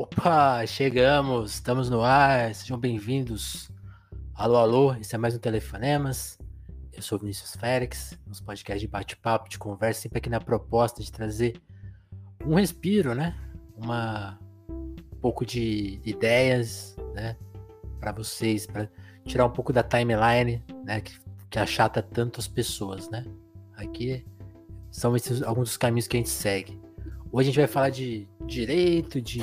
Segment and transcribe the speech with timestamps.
[0.00, 3.68] Opa, chegamos, estamos no ar, sejam bem-vindos.
[4.32, 6.38] Alô, alô, esse é mais um Telefonemas.
[6.92, 11.10] Eu sou Vinícius Félix, nos podcasts de bate-papo, de conversa, sempre aqui na proposta de
[11.10, 11.60] trazer
[12.46, 13.36] um respiro, né?
[13.76, 14.38] Uma,
[14.70, 17.36] um pouco de ideias, né?
[17.98, 18.88] Para vocês, para
[19.24, 21.00] tirar um pouco da timeline, né?
[21.00, 21.18] Que,
[21.50, 23.24] que achata tanto as pessoas, né?
[23.74, 24.24] Aqui
[24.92, 26.80] são esses alguns dos caminhos que a gente segue.
[27.32, 29.42] Hoje a gente vai falar de direito, de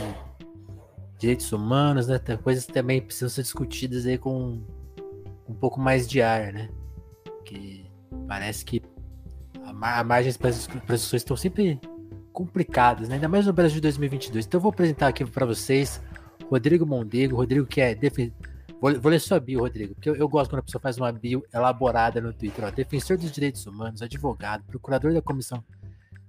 [1.18, 2.20] direitos humanos, né?
[2.20, 4.62] Tem coisas que também precisam ser discutidas aí com
[5.48, 6.70] um pouco mais de ar, né?
[7.46, 7.86] Que
[8.28, 8.82] parece que
[9.64, 11.80] a, margens para as discussões estão sempre
[12.34, 13.16] complicadas, né?
[13.16, 14.46] Ainda mais no Brasil de 2022.
[14.46, 16.02] Então eu vou apresentar aqui para vocês
[16.50, 18.34] Rodrigo Mondego, Rodrigo que é defen...
[18.82, 21.12] vou, vou, ler sua bio, Rodrigo, porque eu, eu, gosto quando a pessoa faz uma
[21.12, 22.72] bio elaborada no Twitter, ó.
[22.72, 25.63] Defensor dos direitos humanos, advogado, procurador da Comissão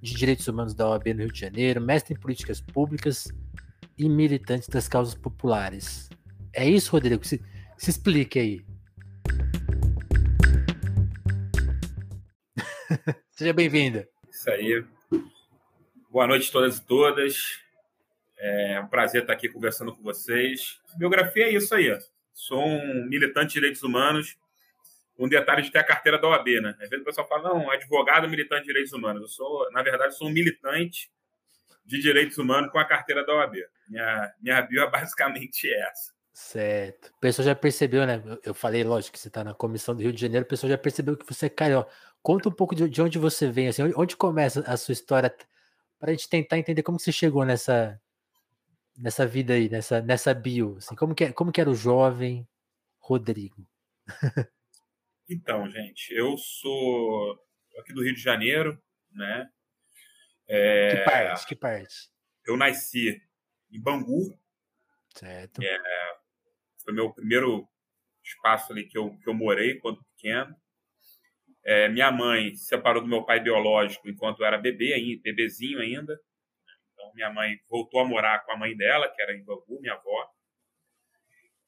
[0.01, 3.29] de Direitos Humanos da OAB no Rio de Janeiro, mestre em políticas públicas
[3.99, 6.09] e militante das causas populares.
[6.53, 7.25] É isso, Rodrigo?
[7.25, 7.43] Se,
[7.77, 8.65] se explique aí.
[13.31, 14.09] Seja bem-vinda.
[14.31, 14.85] Isso aí.
[16.11, 17.61] Boa noite a todas e todas.
[18.39, 20.81] É um prazer estar aqui conversando com vocês.
[20.97, 21.97] Biografia é isso aí.
[22.33, 24.37] Sou um militante de direitos humanos
[25.19, 26.77] um detalhe de ter a carteira da OAB, né?
[26.81, 29.23] Às vezes o pessoal fala, não, advogado militante de direitos humanos.
[29.23, 31.11] Eu sou, na verdade, sou um militante
[31.85, 33.57] de direitos humanos com a carteira da OAB.
[33.89, 36.15] Minha, minha bio é basicamente essa.
[36.33, 37.09] Certo.
[37.17, 38.23] O pessoal já percebeu, né?
[38.45, 40.77] Eu falei, lógico, que você está na comissão do Rio de Janeiro, o pessoal já
[40.77, 41.91] percebeu que você é carioca.
[42.23, 45.35] Conta um pouco de, de onde você vem, assim, onde começa a sua história,
[45.99, 47.99] para a gente tentar entender como você chegou nessa,
[48.99, 50.77] nessa vida aí, nessa, nessa bio.
[50.77, 52.47] Assim, como, que, é, como que era o jovem
[52.99, 53.67] Rodrigo?
[55.29, 57.37] Então, gente, eu sou
[57.81, 59.51] aqui do Rio de Janeiro, né?
[60.47, 61.47] É, que parte?
[61.49, 61.95] Que parte?
[62.47, 63.21] Eu nasci
[63.71, 64.39] em Bangu.
[65.15, 65.63] Certo.
[65.63, 65.79] É,
[66.85, 67.67] foi meu primeiro
[68.23, 70.55] espaço ali que eu, que eu morei quando pequeno.
[71.65, 75.81] É, minha mãe se separou do meu pai biológico enquanto eu era bebê, ainda, bebezinho
[75.81, 76.19] ainda.
[76.93, 79.95] Então, minha mãe voltou a morar com a mãe dela, que era em Bangu, minha
[79.95, 80.31] avó.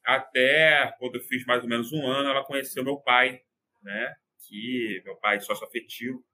[0.04, 3.42] Até quando eu fiz mais ou menos um ano, ela conheceu meu pai,
[3.82, 4.14] né?
[4.46, 6.24] Que meu pai sócio afetivo,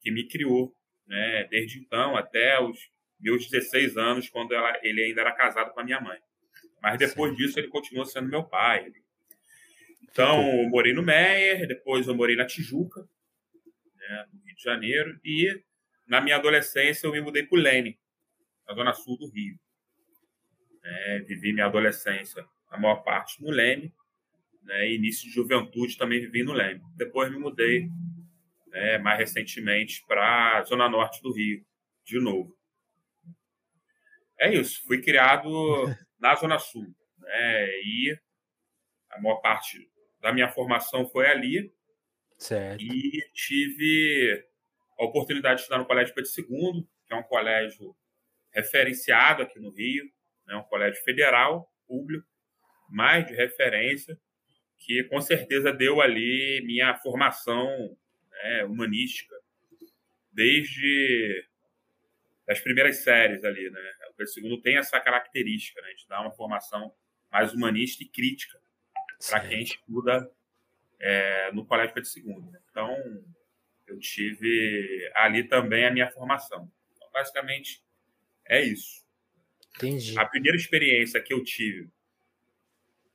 [0.00, 0.72] que me criou,
[1.06, 1.44] né?
[1.44, 2.78] Desde então até os
[3.18, 6.18] meus 16 anos, quando ela, ele ainda era casado com a minha mãe.
[6.82, 7.36] Mas depois Sim.
[7.36, 8.92] disso ele continuou sendo meu pai.
[10.02, 13.06] Então, eu morei no Meier, depois eu morei na Tijuca,
[13.96, 15.62] né, no Rio de Janeiro, e
[16.06, 17.98] na minha adolescência eu me mudei para o Lene,
[18.66, 19.58] na zona sul do Rio.
[20.82, 23.92] É, vivi minha adolescência, a maior parte no Leme,
[24.62, 26.80] né, início de juventude também vivi no Leme.
[26.96, 27.88] Depois me mudei
[28.68, 31.64] né, mais recentemente para a Zona Norte do Rio,
[32.04, 32.55] de novo.
[34.38, 35.48] É isso, fui criado
[36.18, 36.86] na Zona Sul.
[37.18, 38.18] Né, e
[39.10, 41.72] a maior parte da minha formação foi ali.
[42.38, 42.82] Certo.
[42.82, 44.44] E tive
[44.98, 47.96] a oportunidade de estudar no Colégio Pedro II, que é um colégio
[48.52, 50.04] referenciado aqui no Rio,
[50.46, 52.26] né, um colégio federal, público,
[52.88, 54.18] mais de referência,
[54.78, 57.96] que com certeza deu ali minha formação
[58.30, 59.34] né, humanística
[60.32, 61.46] desde
[62.48, 63.92] as primeiras séries ali, né?
[64.18, 66.94] O segundo tem essa característica, né, de dar uma formação
[67.30, 68.58] mais humanista e crítica
[69.28, 70.30] para quem estuda
[70.98, 72.58] é, no Colégio Pedro II.
[72.70, 73.24] Então,
[73.86, 76.70] eu tive ali também a minha formação.
[76.94, 77.82] Então, basicamente,
[78.46, 79.04] é isso.
[79.76, 80.18] Entendi.
[80.18, 81.90] A primeira experiência que eu tive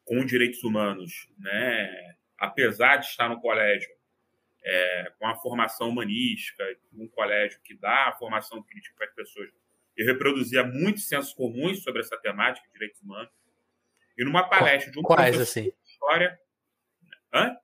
[0.05, 3.89] com direitos humanos, né, apesar de estar no colégio
[4.63, 6.63] é, com a formação humanística,
[6.93, 9.49] um colégio que dá a formação crítica para as pessoas,
[10.01, 13.31] eu reproduzia muitos sensos comuns sobre essa temática de direitos humanos.
[14.17, 15.63] E numa palestra de um Quais, assim?
[15.63, 16.37] de história.
[17.33, 17.55] Hã?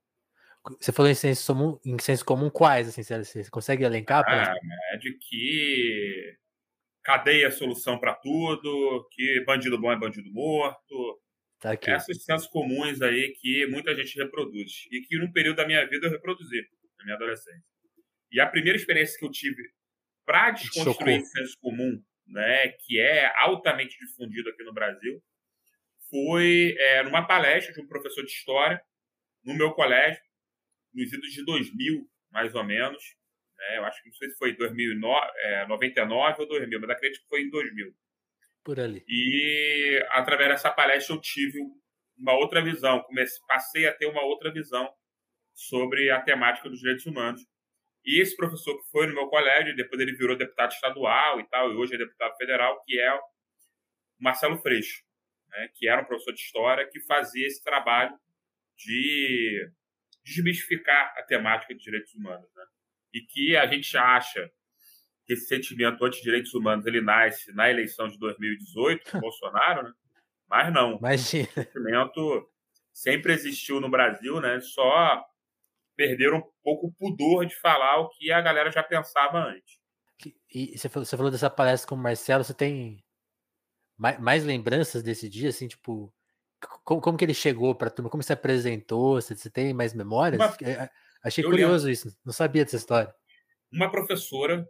[0.79, 4.23] Você falou em senso comum, em senso comum quais, assim, você consegue elencar?
[4.27, 4.53] Ah,
[4.93, 6.37] é de que
[7.03, 11.21] cadeia é a solução para tudo, que bandido bom é bandido morto,
[11.59, 11.89] Tá aqui.
[11.89, 14.87] Essas sensos comuns aí que muita gente reproduz.
[14.91, 16.61] E que num período da minha vida eu reproduzi,
[16.99, 17.63] na minha adolescência.
[18.31, 19.63] E a primeira experiência que eu tive
[20.25, 25.21] para desconstruir esse senso comum, né, que é altamente difundido aqui no Brasil,
[26.09, 28.81] foi é, numa palestra de um professor de história
[29.43, 30.21] no meu colégio,
[30.93, 33.03] nos idos de 2000, mais ou menos.
[33.57, 37.21] Né, eu acho que não sei se foi 2009, é, 99 ou 2000, mas acredito
[37.21, 37.93] que foi em 2000
[38.67, 39.01] por ali.
[39.07, 41.57] E através dessa palestra eu tive
[42.17, 44.93] uma outra visão, comecei, passei a ter uma outra visão
[45.53, 47.41] sobre a temática dos direitos humanos.
[48.07, 51.73] E esse professor que foi no meu colégio, depois ele virou deputado estadual e tal,
[51.73, 53.21] e hoje é deputado federal, que é o
[54.17, 55.03] Marcelo Freixo,
[55.49, 58.17] né, que era um professor de história que fazia esse trabalho
[58.77, 59.69] de
[60.23, 62.49] desmistificar a temática de direitos humanos.
[62.55, 62.63] Né?
[63.13, 64.49] E que a gente acha
[65.25, 69.93] que esse sentimento anti-direitos humanos ele nasce na eleição de 2018, com Bolsonaro, né?
[70.47, 70.97] mas não.
[70.97, 71.49] Imagina.
[71.49, 72.49] O sentimento
[72.93, 74.61] sempre existiu no Brasil, né?
[74.61, 75.25] só
[75.97, 79.79] perderam um pouco o pudor de falar o que a galera já pensava antes.
[80.53, 83.03] E você falou, você falou dessa palestra com o Marcelo, você tem
[83.97, 86.13] mais, mais lembranças desse dia, assim, tipo,
[86.83, 89.93] como, como que ele chegou para a turma, como se apresentou, você, você tem mais
[89.93, 90.39] memórias?
[90.39, 90.89] Uma, é,
[91.23, 91.91] achei curioso lembro.
[91.91, 93.13] isso, não sabia dessa história.
[93.71, 94.67] Uma professora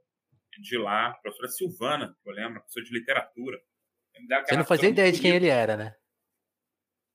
[0.59, 3.57] de lá, professora Silvana, eu lembro, professora de literatura.
[4.45, 5.95] Você não fazia ideia de quem ele era, né?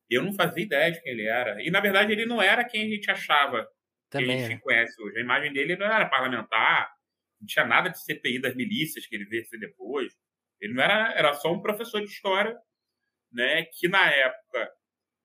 [0.09, 1.61] Eu não fazia ideia de quem ele era.
[1.63, 3.67] E, na verdade, ele não era quem a gente achava
[4.13, 5.19] Também, que a gente conhece hoje.
[5.19, 6.93] A imagem dele não era parlamentar,
[7.41, 10.13] não tinha nada de CPI das milícias que ele veio ser depois.
[10.61, 12.57] Ele não era, era só um professor de história,
[13.33, 14.71] né, que na época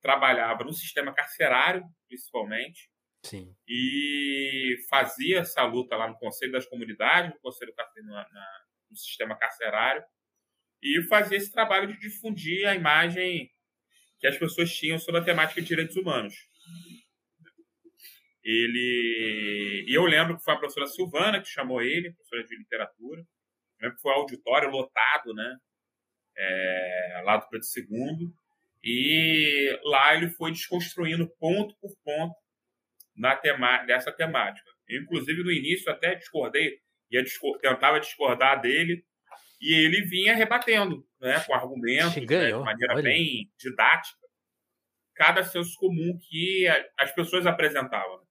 [0.01, 2.89] trabalhava no sistema carcerário, principalmente,
[3.23, 3.53] Sim.
[3.67, 7.73] e fazia essa luta lá no Conselho das Comunidades, no Conselho
[8.05, 8.47] na, na,
[8.89, 10.03] no sistema carcerário,
[10.81, 13.51] e fazia esse trabalho de difundir a imagem
[14.19, 16.35] que as pessoas tinham sobre a temática de direitos humanos.
[18.49, 23.23] Ele e eu lembro que foi a professora Silvana que chamou ele, professora de literatura,
[23.81, 25.57] lembro que foi um auditório lotado, né?
[26.37, 28.31] É, lá do Preto II.
[28.83, 32.35] E lá ele foi desconstruindo ponto por ponto
[33.15, 34.69] na tema, dessa temática.
[34.87, 36.79] Eu, inclusive, no início até discordei,
[37.11, 39.03] ia discor tentava discordar dele,
[39.59, 43.03] e ele vinha rebatendo, né, com argumentos, né, de maneira Olha.
[43.03, 44.27] bem didática,
[45.15, 46.67] cada senso comum que
[46.97, 48.26] as pessoas apresentavam.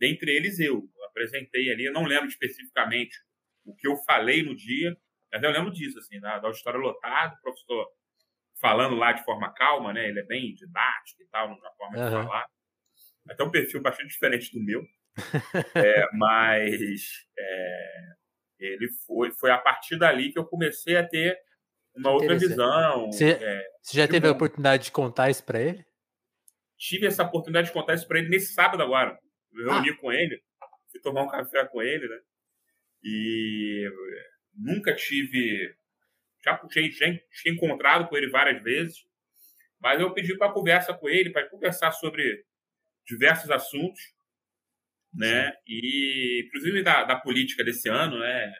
[0.00, 0.88] Dentre eles, eu.
[1.08, 3.16] apresentei ali, eu não lembro especificamente
[3.64, 4.96] o que eu falei no dia,
[5.32, 7.86] mas eu lembro disso, assim, da, da auditório lotado, o professor
[8.60, 10.08] falando lá de forma calma, né?
[10.08, 12.04] Ele é bem didático e tal, na forma uhum.
[12.04, 12.46] de falar.
[13.28, 14.82] Até um perfil bastante diferente do meu.
[15.74, 18.12] é, mas é,
[18.58, 21.38] ele foi, foi a partir dali que eu comecei a ter
[21.94, 23.06] uma outra visão.
[23.06, 25.84] Você, é, você já teve a oportunidade de contar isso para ele?
[26.76, 29.18] Tive essa oportunidade de contar isso para ele nesse sábado agora.
[29.58, 29.96] Eu reuni ah.
[29.96, 30.42] com ele,
[30.90, 32.18] fui tomar um café com ele, né?
[33.02, 33.90] E
[34.54, 35.74] nunca tive.
[36.44, 37.06] Já puxei, já
[37.42, 39.04] tinha encontrado com ele várias vezes,
[39.80, 42.44] mas eu pedi para conversa com ele, para conversar sobre
[43.06, 44.00] diversos assuntos,
[45.12, 45.52] né?
[45.66, 48.52] E inclusive da, da política desse ano, né?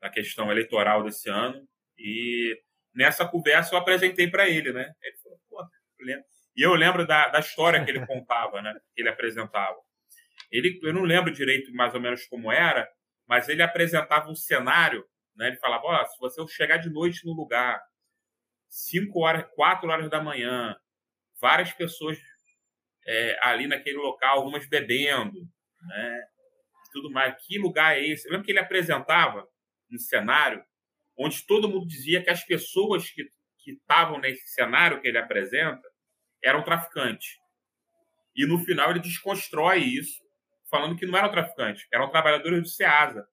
[0.00, 1.66] Da questão eleitoral desse ano.
[1.98, 2.58] E
[2.94, 4.92] nessa conversa eu apresentei para ele, né?
[5.02, 5.68] Ele falou, pô,
[6.56, 8.74] e eu lembro da, da história que ele contava, né?
[8.94, 9.76] Que ele apresentava.
[10.54, 12.88] Ele, eu não lembro direito mais ou menos como era,
[13.26, 15.04] mas ele apresentava um cenário,
[15.34, 15.48] né?
[15.48, 17.82] Ele falava, oh, se você chegar de noite no lugar,
[18.68, 20.76] 5 horas, 4 horas da manhã,
[21.40, 22.18] várias pessoas
[23.04, 25.40] é, ali naquele local, algumas bebendo,
[25.88, 26.20] né?
[26.92, 27.34] Tudo mais.
[27.44, 28.28] Que lugar é esse?
[28.28, 29.44] Eu lembro que ele apresentava
[29.92, 30.64] um cenário
[31.18, 33.24] onde todo mundo dizia que as pessoas que
[33.64, 35.88] que estavam nesse cenário que ele apresenta
[36.42, 37.38] eram traficantes.
[38.36, 40.23] E no final ele desconstrói isso
[40.74, 43.28] falando que não eram traficantes, eram trabalhadores do SEASA,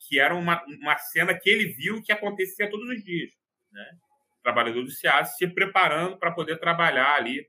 [0.00, 3.30] que era uma, uma cena que ele viu que acontecia todos os dias.
[3.70, 3.98] Né?
[4.42, 7.46] Trabalhador do SEASA se preparando para poder trabalhar ali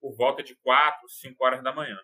[0.00, 1.96] por volta de 4, 5 horas da manhã.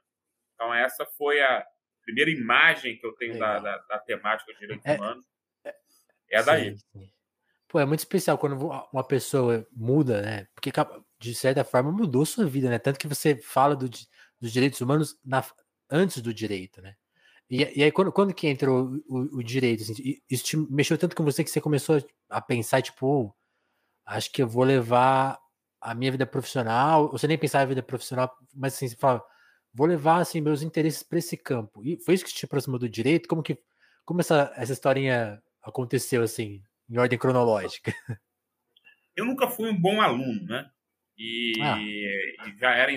[0.54, 1.66] Então, essa foi a
[2.04, 5.26] primeira imagem que eu tenho da, da, da, temática de direitos é, humanos.
[5.64, 5.74] É,
[6.30, 6.78] é daí.
[6.78, 7.10] Sim,
[7.66, 10.46] Pô, é muito especial quando uma pessoa muda, né?
[10.54, 10.70] Porque
[11.18, 12.78] de certa forma mudou sua vida, né?
[12.78, 15.42] Tanto que você fala do, dos direitos humanos na,
[15.92, 16.94] antes do direito, né?
[17.50, 19.82] E, e aí, quando, quando que entrou o, o, direito?
[19.82, 23.34] Assim, isso te mexeu tanto com você que você começou a pensar, tipo, oh,
[24.06, 25.38] acho que eu vou levar
[25.80, 29.22] a minha vida profissional, você nem pensava em vida profissional, mas assim, você fala,
[29.74, 31.84] vou levar assim meus interesses para esse campo.
[31.84, 33.28] E foi isso que te aproximou do direito?
[33.28, 33.58] Como que
[34.04, 37.92] como essa, essa historinha aconteceu assim, em ordem cronológica?
[39.14, 40.70] Eu nunca fui um bom aluno, né?
[41.18, 41.78] E, ah.
[41.78, 42.90] e já era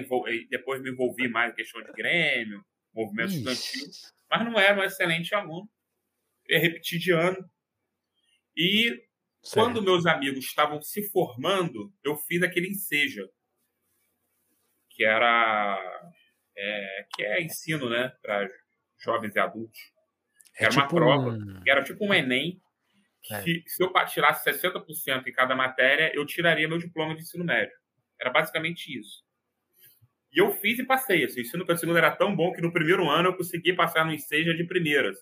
[0.50, 2.64] depois me envolvi mais em questão de grêmio,
[2.96, 3.38] movimento Ixi.
[3.38, 3.88] estudantil,
[4.30, 5.70] mas não era um excelente aluno.
[6.48, 7.38] Eu repeti de ano.
[8.56, 8.90] E
[9.44, 9.54] certo.
[9.54, 13.28] quando meus amigos estavam se formando, eu fiz aquele enseja,
[14.90, 15.78] que era
[16.58, 18.48] é, que é ensino, né, para
[19.04, 19.80] jovens e adultos.
[20.58, 21.62] É era tipo uma prova, um...
[21.68, 22.62] era tipo um Enem,
[23.22, 23.42] que é.
[23.42, 27.76] se eu tirasse 60% em cada matéria, eu tiraria meu diploma de ensino médio.
[28.20, 29.25] Era basicamente isso.
[30.36, 31.24] E eu fiz e passei.
[31.24, 34.06] Assim, o ensino para segundo era tão bom que no primeiro ano eu consegui passar
[34.06, 35.18] no Enseja de primeiras.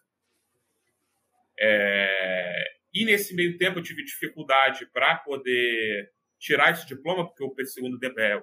[1.60, 2.64] É...
[2.92, 8.00] E nesse meio tempo eu tive dificuldade para poder tirar esse diploma, porque o segundo
[8.20, 8.38] é,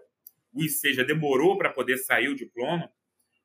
[0.52, 2.90] o IC já demorou para poder sair o diploma,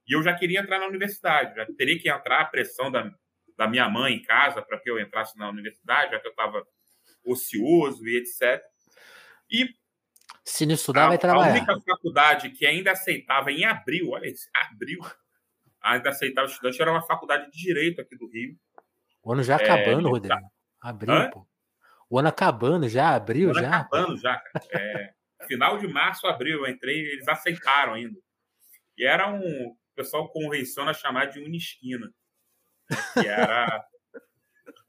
[0.08, 3.12] e eu já queria entrar na universidade, já teria que entrar a pressão da,
[3.58, 6.66] da minha mãe em casa para que eu entrasse na universidade, já que eu estava
[7.24, 8.64] ocioso e etc.
[9.52, 9.70] E
[10.46, 11.50] se não estudar, a, vai trabalhar.
[11.50, 15.00] A única faculdade que ainda aceitava em abril, olha isso, abril,
[15.82, 18.56] ainda aceitava estudante era uma faculdade de Direito aqui do Rio.
[19.24, 20.36] O ano já é, acabando, Rodrigo.
[20.80, 21.30] Abril, Hã?
[21.32, 21.48] pô.
[22.08, 23.80] O ano acabando já, abril já?
[23.80, 24.66] acabando já, cara.
[24.72, 25.14] É,
[25.48, 28.20] final de março, abril, eu entrei, eles aceitaram ainda.
[28.96, 32.14] E era um, o pessoal convenciona a chamar de Unisquina,
[33.14, 33.84] que era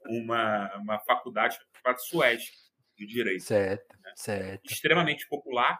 [0.05, 2.66] uma, uma faculdade, faculdade suécia
[2.97, 3.43] de Direito.
[3.43, 4.11] Certo, né?
[4.15, 4.71] certo.
[4.71, 5.79] Extremamente popular,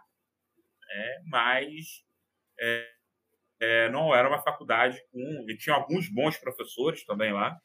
[0.90, 2.04] é, mas
[2.60, 2.90] é,
[3.60, 5.46] é, não era uma faculdade com...
[5.58, 7.58] Tinha alguns bons professores também lá,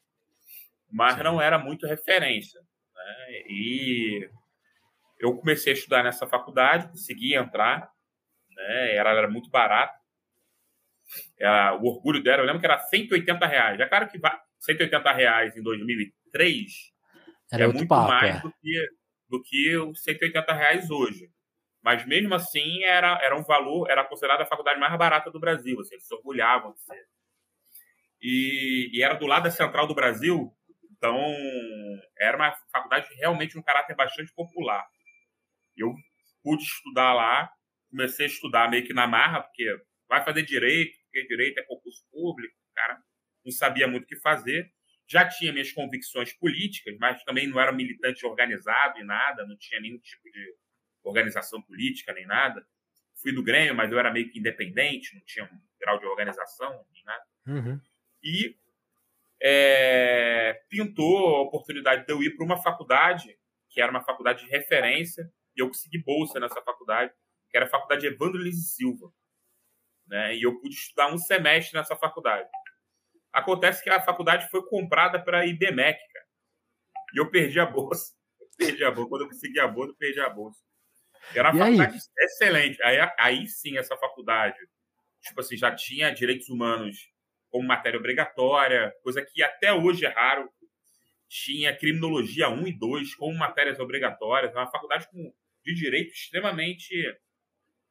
[0.91, 2.59] mas não era muito referência.
[2.59, 3.43] Né?
[3.47, 4.29] E
[5.19, 7.89] eu comecei a estudar nessa faculdade, consegui entrar,
[8.55, 8.95] né?
[8.95, 9.97] era, era muito barato.
[11.37, 13.79] Era, o orgulho dela, eu lembro que era 180 reais.
[13.79, 14.19] É claro que
[14.59, 16.93] 180 reais em 2003
[17.51, 18.39] era é muito papo, mais é.
[18.39, 18.89] do, que,
[19.33, 21.27] do que os 180 reais hoje.
[21.81, 25.79] Mas mesmo assim era, era um valor, era considerada a faculdade mais barata do Brasil.
[25.79, 27.07] Assim, eles se orgulhavam de ser.
[28.21, 30.55] E, e era do lado da Central do Brasil,
[30.95, 31.19] então,
[32.17, 34.87] era uma faculdade realmente um caráter bastante popular.
[35.75, 35.93] Eu
[36.43, 37.51] pude estudar lá,
[37.89, 39.65] comecei a estudar meio que na marra, porque
[40.07, 43.01] vai fazer direito, porque direito é concurso público, cara,
[43.43, 44.71] não sabia muito o que fazer.
[45.13, 49.79] Já tinha minhas convicções políticas, mas também não era militante organizado e nada, não tinha
[49.79, 50.55] nenhum tipo de
[51.03, 52.65] organização política nem nada.
[53.21, 56.83] Fui do Grêmio, mas eu era meio que independente, não tinha um grau de organização
[56.91, 57.25] nem nada.
[57.45, 57.79] Uhum.
[58.23, 58.57] E
[59.39, 63.37] é, pintou a oportunidade de eu ir para uma faculdade,
[63.69, 67.13] que era uma faculdade de referência, e eu consegui bolsa nessa faculdade,
[67.51, 69.13] que era a Faculdade Evandro Lins Silva.
[70.07, 70.37] Né?
[70.37, 72.49] E eu pude estudar um semestre nessa faculdade.
[73.33, 76.25] Acontece que a faculdade foi comprada para a IBMEC, cara.
[77.15, 78.13] E eu perdi a bolsa.
[78.55, 79.09] Perdi a bolsa.
[79.09, 80.59] Quando eu consegui a bolsa, eu perdi a bolsa.
[81.33, 82.25] Era uma e faculdade aí?
[82.25, 82.83] excelente.
[82.83, 84.59] Aí, aí sim, essa faculdade,
[85.21, 87.11] tipo assim, já tinha direitos humanos
[87.49, 90.47] como matéria obrigatória, coisa que até hoje é raro.
[91.27, 94.53] Tinha criminologia 1 e 2 como matérias obrigatórias.
[94.53, 96.93] É uma faculdade com, de direito extremamente.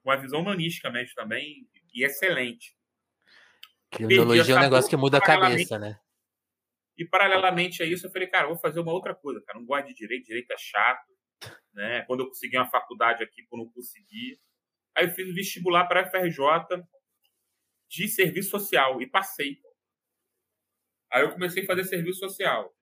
[0.02, 2.76] com uma visão humanística mesmo também, e excelente.
[3.92, 6.00] Criminologia é um negócio que muda a cabeça, né?
[6.96, 9.58] E paralelamente a isso, eu falei, cara, vou fazer uma outra coisa, cara.
[9.58, 11.12] Não gosto de direito, direito é chato.
[11.72, 12.02] Né?
[12.06, 14.38] Quando eu consegui uma faculdade aqui, quando eu não consegui.
[14.94, 16.38] Aí eu fiz o vestibular para a FRJ,
[17.88, 19.58] de serviço social e passei.
[21.10, 22.74] Aí eu comecei a fazer serviço social.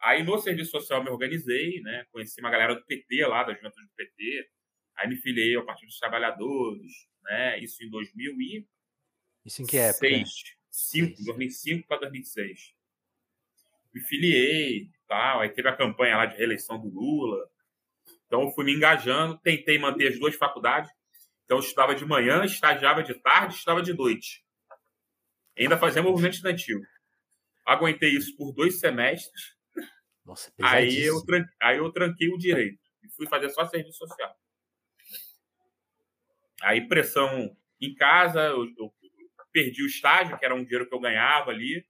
[0.00, 2.06] Aí no serviço social eu me organizei, né?
[2.10, 4.50] Conheci uma galera do PT lá, da juventude do PT.
[4.96, 6.92] Aí me filiei ao Partido dos Trabalhadores,
[7.22, 7.58] né?
[7.58, 8.66] Isso em 2000 e
[9.44, 10.06] Isso em que época?
[10.06, 10.28] 6,
[10.74, 12.74] 5, 2005 para 2006.
[13.94, 15.40] Me filiei e tal.
[15.40, 17.48] Aí teve a campanha lá de reeleição do Lula.
[18.26, 20.90] Então eu fui me engajando, tentei manter as duas faculdades.
[21.44, 24.44] Então eu estudava de manhã, estagiava de tarde, estudava de noite.
[25.56, 26.82] Ainda fazia movimento estudantil.
[27.64, 29.54] Aguentei isso por dois semestres.
[30.24, 34.34] Nossa, aí eu, tranquei, aí eu tranquei o direito e fui fazer só serviço social.
[36.62, 38.92] Aí pressão em casa, eu, eu
[39.54, 41.86] perdi o estágio, que era um dinheiro que eu ganhava ali,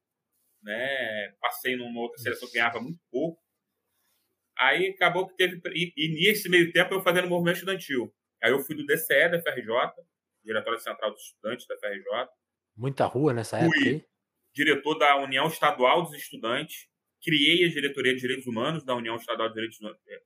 [0.63, 1.35] né?
[1.41, 3.43] Passei numa outra seleção que ganhava muito pouco.
[4.57, 5.61] Aí acabou que teve.
[5.75, 8.15] E, e nesse meio tempo eu fazendo movimento estudantil.
[8.43, 9.69] Aí eu fui do DCE da FRJ,
[10.45, 12.29] Diretório Central dos Estudantes da FRJ.
[12.77, 14.05] Muita rua nessa época aí?
[14.55, 16.87] diretor da União Estadual dos Estudantes,
[17.23, 20.21] criei a diretoria de Direitos Humanos da União Estadual de Direitos é,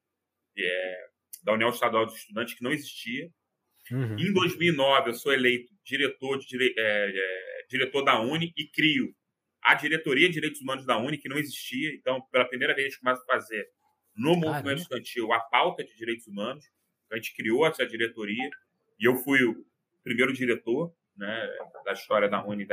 [0.58, 1.08] é,
[1.42, 3.30] da União Estadual dos Estudantes, que não existia.
[3.90, 4.18] Uhum.
[4.18, 9.14] Em 2009, eu sou eleito diretor, de, é, é, diretor da Uni e crio
[9.62, 11.92] a diretoria de Direitos Humanos da Uni, que não existia.
[11.94, 13.68] Então, pela primeira vez, a gente começa a fazer
[14.16, 16.64] no movimento estudantil a pauta de direitos humanos.
[17.12, 18.50] A gente criou essa diretoria
[18.98, 19.64] e eu fui o
[20.02, 21.48] primeiro diretor né,
[21.84, 22.66] da história da Uni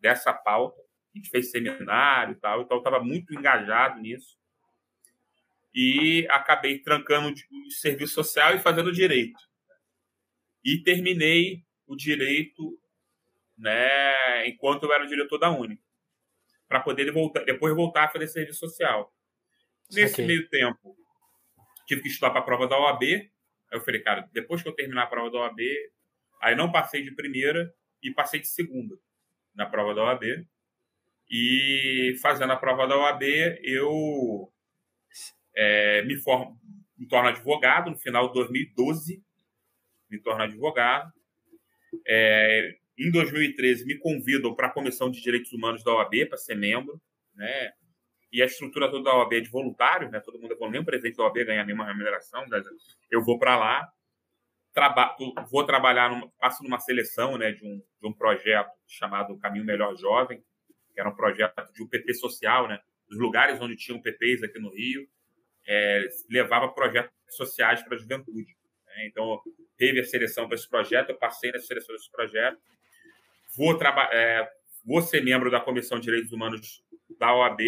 [0.00, 0.80] dessa pauta.
[1.14, 4.36] A gente fez seminário e tal, então eu estava muito engajado nisso.
[5.74, 9.38] E acabei trancando o serviço social e fazendo direito.
[10.64, 12.78] E terminei o direito
[13.56, 15.80] né, enquanto eu era diretor da Uni,
[16.68, 19.12] para poder voltar, depois voltar a fazer serviço social.
[19.90, 20.26] Nesse okay.
[20.26, 20.96] meio tempo,
[21.86, 23.02] tive que estudar para a prova da OAB.
[23.02, 23.30] Aí
[23.72, 25.60] eu falei, cara, depois que eu terminar a prova da OAB,
[26.40, 27.72] Aí não passei de primeira
[28.02, 28.96] e passei de segunda
[29.54, 30.24] na prova da OAB.
[31.30, 33.22] E fazendo a prova da OAB,
[33.62, 34.50] eu
[35.54, 36.58] é, me, formo,
[36.96, 39.22] me torno advogado no final de 2012.
[40.10, 41.12] Me torno advogado.
[42.06, 46.56] É, em 2013, me convidam para a Comissão de Direitos Humanos da OAB para ser
[46.56, 47.00] membro,
[47.34, 47.72] né?
[48.30, 50.20] E a estrutura toda da OAB é de voluntário, né?
[50.20, 52.44] Todo mundo é voluntário, nem o presidente da OAB ganha a mesma remuneração.
[53.10, 53.88] Eu vou para lá,
[54.74, 55.16] traba
[55.50, 57.52] vou trabalhar, numa, passo numa seleção, né?
[57.52, 60.42] De um, de um projeto chamado Caminho Melhor Jovem,
[60.92, 62.80] que era um projeto de um PT social, né?
[63.08, 65.08] Dos lugares onde tinham PTs aqui no Rio,
[65.66, 68.56] é, levava projetos sociais para a juventude.
[68.86, 69.06] Né?
[69.06, 69.40] Então,
[69.78, 72.58] teve a seleção para esse projeto, eu passei na seleção desse projeto.
[73.56, 73.78] Vou,
[74.12, 74.50] é,
[74.84, 76.84] vou ser membro da Comissão de Direitos Humanos
[77.18, 77.60] da OAB.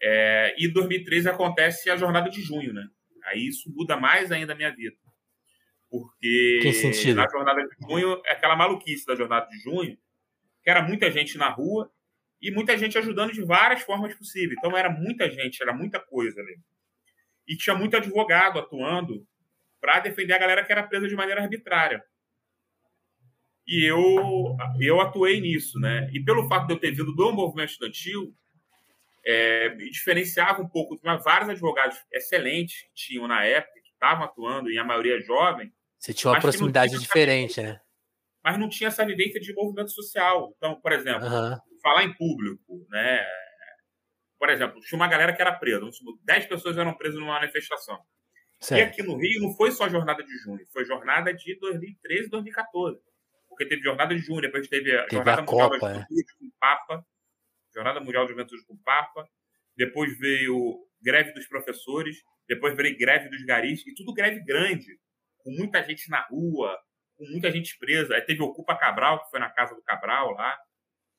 [0.00, 2.88] É, e em 2013 acontece a jornada de junho, né?
[3.24, 4.96] Aí isso muda mais ainda a minha vida.
[5.90, 6.60] Porque
[7.14, 9.98] na jornada de junho, é aquela maluquice da jornada de junho,
[10.64, 11.92] que era muita gente na rua
[12.40, 14.56] e muita gente ajudando de várias formas possíveis.
[14.58, 16.58] Então era muita gente, era muita coisa ali.
[17.46, 19.26] E tinha muito advogado atuando
[19.82, 22.04] para defender a galera que era presa de maneira arbitrária.
[23.66, 26.08] E eu, eu atuei nisso, né?
[26.12, 28.32] E pelo fato de eu ter vindo do movimento estudantil,
[29.26, 30.96] é, me diferenciava um pouco.
[30.96, 35.72] Tinha vários advogados excelentes que tinham na época, que estavam atuando, e a maioria jovem.
[35.98, 37.80] Você tinha uma proximidade diferente, né?
[38.44, 40.52] Mas não tinha essa vivência de movimento social.
[40.56, 41.56] Então, por exemplo, uhum.
[41.82, 43.24] falar em público, né?
[44.38, 45.88] Por exemplo, tinha uma galera que era presa.
[46.24, 48.00] 10 pessoas eram presas numa manifestação.
[48.62, 48.80] Certo.
[48.80, 53.00] E aqui no Rio não foi só jornada de junho, foi jornada de 2013 2014
[53.52, 56.20] porque teve Jornada de Junho, depois teve a teve Jornada a Mundial Copa, da Juventude
[56.20, 56.38] é.
[56.38, 57.06] com o Papa,
[57.74, 59.28] Jornada Mundial de Juventude com o Papa,
[59.76, 64.98] depois veio greve dos professores, depois veio greve dos garis, e tudo greve grande,
[65.38, 66.78] com muita gente na rua,
[67.16, 68.14] com muita gente presa.
[68.14, 70.58] Aí teve Ocupa Cabral, que foi na casa do Cabral lá,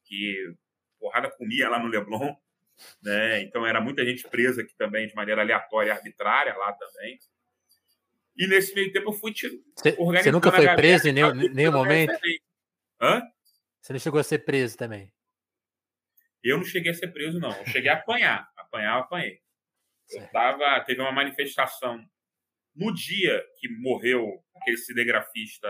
[0.05, 0.53] que
[1.00, 2.35] porrada comia lá no Leblon,
[3.01, 3.41] né?
[3.41, 7.19] Então era muita gente presa aqui também de maneira aleatória e arbitrária lá também.
[8.36, 10.24] E nesse meio tempo eu fui organizando.
[10.24, 12.13] Você nunca foi preso em nenhum, nenhum momento?
[13.00, 13.22] Hã?
[13.80, 15.13] Você não chegou a ser preso também?
[16.43, 17.56] Eu não cheguei a ser preso, não.
[17.56, 18.52] Eu cheguei a apanhar.
[18.58, 19.39] Apanhar, eu apanhei.
[20.10, 22.04] Eu tava, teve uma manifestação
[22.76, 25.69] no dia que morreu aquele cinegrafista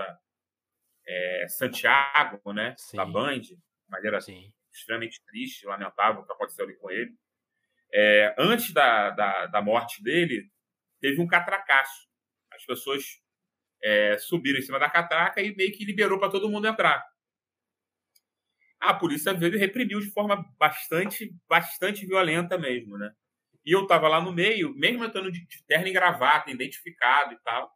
[1.06, 2.76] é, Santiago, né?
[2.78, 2.96] Sim.
[2.96, 3.42] Da Band.
[3.42, 4.54] De maneira Sim.
[4.72, 7.14] extremamente triste, lamentável o que aconteceu ali com ele.
[7.94, 10.50] É, antes da, da, da morte dele,
[11.02, 12.08] teve um catracaço
[12.64, 13.22] as pessoas
[13.84, 17.04] é, subiram em cima da catraca e meio que liberou para todo mundo entrar.
[18.80, 23.14] A polícia veio e reprimiu de forma bastante, bastante violenta mesmo, né?
[23.66, 27.68] E eu estava lá no meio, mesmo estando de terno e gravata, identificado e tal.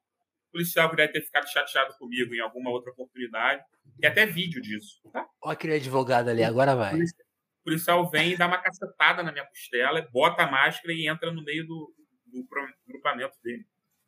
[0.49, 3.63] O policial deve ter ficado chateado comigo em alguma outra oportunidade.
[3.99, 4.99] Tem até vídeo disso.
[5.13, 5.25] Tá?
[5.41, 6.93] Olha aquele advogado ali, agora vai.
[6.95, 11.31] O policial vem e dá uma cacetada na minha costela, bota a máscara e entra
[11.31, 11.93] no meio do,
[12.25, 12.47] do
[12.85, 13.65] grupamento dele.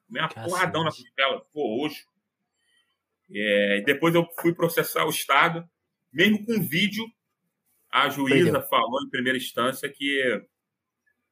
[0.10, 0.50] Tomei uma Cacete.
[0.50, 2.08] porradão na costela, ficou roxo.
[3.32, 5.69] É, depois eu fui processar o Estado,
[6.12, 7.06] mesmo com vídeo.
[7.91, 10.43] A juíza falou em primeira instância que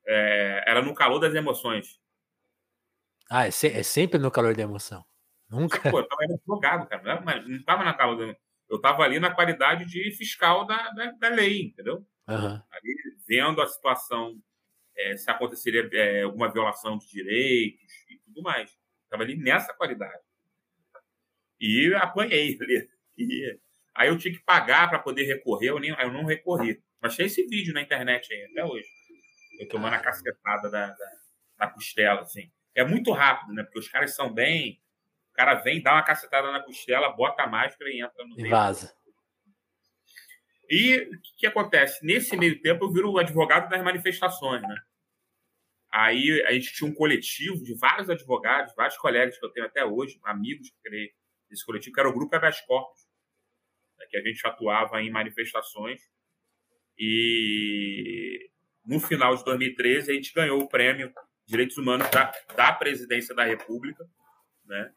[0.06, 2.00] é, era no calor das emoções.
[3.30, 5.04] Ah, é, se, é, sempre no calor da emoção.
[5.50, 5.90] Nunca.
[5.90, 7.22] Pô, eu tava advogado, cara.
[7.22, 8.36] Não, estava na calor da
[8.70, 12.06] Eu estava ali na qualidade de fiscal da, da, da lei, entendeu?
[12.28, 12.62] Uhum.
[12.72, 12.96] Ali,
[13.28, 14.40] vendo a situação,
[14.96, 17.94] é, se aconteceria é, alguma violação de direitos,
[18.38, 18.78] tudo mais.
[19.04, 20.22] Estava ali nessa qualidade.
[21.60, 22.90] E apanhei ali.
[23.18, 23.60] E
[23.96, 26.82] aí eu tinha que pagar para poder recorrer, eu, nem, eu não recorri.
[27.02, 28.88] Mas tem esse vídeo na internet aí, até hoje.
[29.60, 31.12] Eu tomando a casquetada da, da,
[31.58, 32.52] da costela, assim.
[32.76, 33.64] É muito rápido, né?
[33.64, 34.80] Porque os caras são bem.
[35.32, 38.40] O cara vem, dá uma cacetada na costela, bota a máscara e entra no.
[38.40, 38.96] E vaza.
[40.70, 42.06] E o que, que, acontece?
[42.06, 44.76] Nesse meio tempo, eu viro o advogado das manifestações, né?
[45.92, 49.86] Aí a gente tinha um coletivo de vários advogados, vários colegas que eu tenho até
[49.86, 51.12] hoje, amigos que criei
[51.50, 53.08] desse coletivo, que era o Grupo Habeas Corpus,
[53.98, 56.02] né, que a gente atuava em manifestações.
[56.98, 58.50] E
[58.86, 61.14] no final de 2013 a gente ganhou o prêmio
[61.46, 64.06] Direitos Humanos da, da Presidência da República,
[64.66, 64.92] né?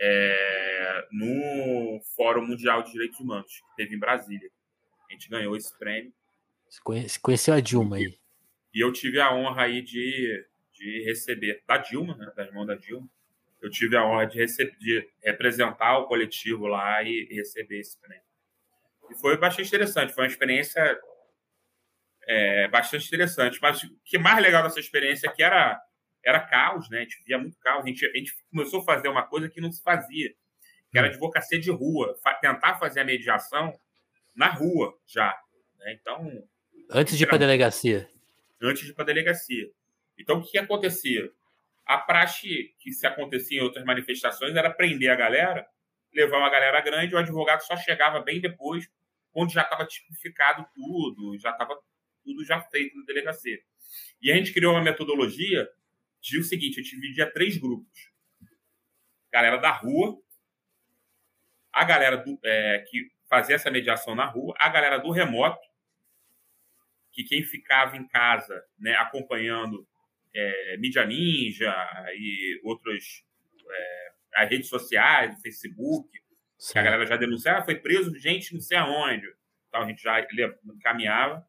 [0.00, 4.48] É, no Fórum Mundial de Direitos Humanos, que teve em Brasília.
[5.08, 6.12] A gente ganhou esse prêmio.
[6.68, 8.16] Você conheceu a Dilma aí?
[8.72, 12.74] E eu tive a honra aí de, de receber, da Dilma, né, das mãos da
[12.74, 13.08] Dilma,
[13.60, 18.22] eu tive a honra de, receber, de representar o coletivo lá e receber esse prêmio.
[19.10, 21.00] E foi bastante interessante, foi uma experiência
[22.28, 23.58] é, bastante interessante.
[23.60, 25.80] Mas o que mais legal dessa experiência é que era,
[26.24, 26.98] era caos, né?
[26.98, 27.82] A gente via muito caos.
[27.84, 30.30] A gente, a gente começou a fazer uma coisa que não se fazia,
[30.90, 31.10] que era hum.
[31.10, 33.72] advocacia de rua, tentar fazer a mediação
[34.36, 35.36] na rua já.
[35.78, 35.98] Né?
[36.00, 36.44] Então.
[36.90, 38.08] Antes de ir para a delegacia
[38.60, 39.70] antes de ir para a delegacia.
[40.18, 41.30] Então, o que acontecia?
[41.86, 45.66] A praxe que se acontecia em outras manifestações era prender a galera,
[46.12, 48.88] levar uma galera grande, o advogado só chegava bem depois,
[49.32, 51.78] quando já estava tipificado tudo, já estava
[52.24, 53.58] tudo já feito na delegacia.
[54.20, 55.68] E a gente criou uma metodologia
[56.20, 58.12] de o seguinte, gente dividia três grupos.
[59.32, 60.18] Galera da rua,
[61.72, 65.67] a galera do, é, que fazia essa mediação na rua, a galera do remoto,
[67.18, 69.84] que quem ficava em casa né, acompanhando
[70.32, 71.74] é, mídia ninja
[72.14, 73.24] e outras
[73.68, 76.08] é, as redes sociais, Facebook,
[76.56, 76.74] Sim.
[76.74, 79.26] que a galera já denunciava, ah, foi preso gente não sei aonde.
[79.68, 80.24] Então a gente já
[80.80, 81.44] caminhava.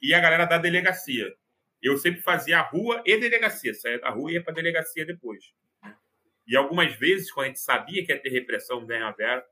[0.00, 1.34] E a galera da delegacia.
[1.82, 5.04] Eu sempre fazia a rua e delegacia, saía da rua e ia para a delegacia
[5.04, 5.52] depois.
[6.46, 9.46] E algumas vezes, quando a gente sabia que ia ter repressão a vera,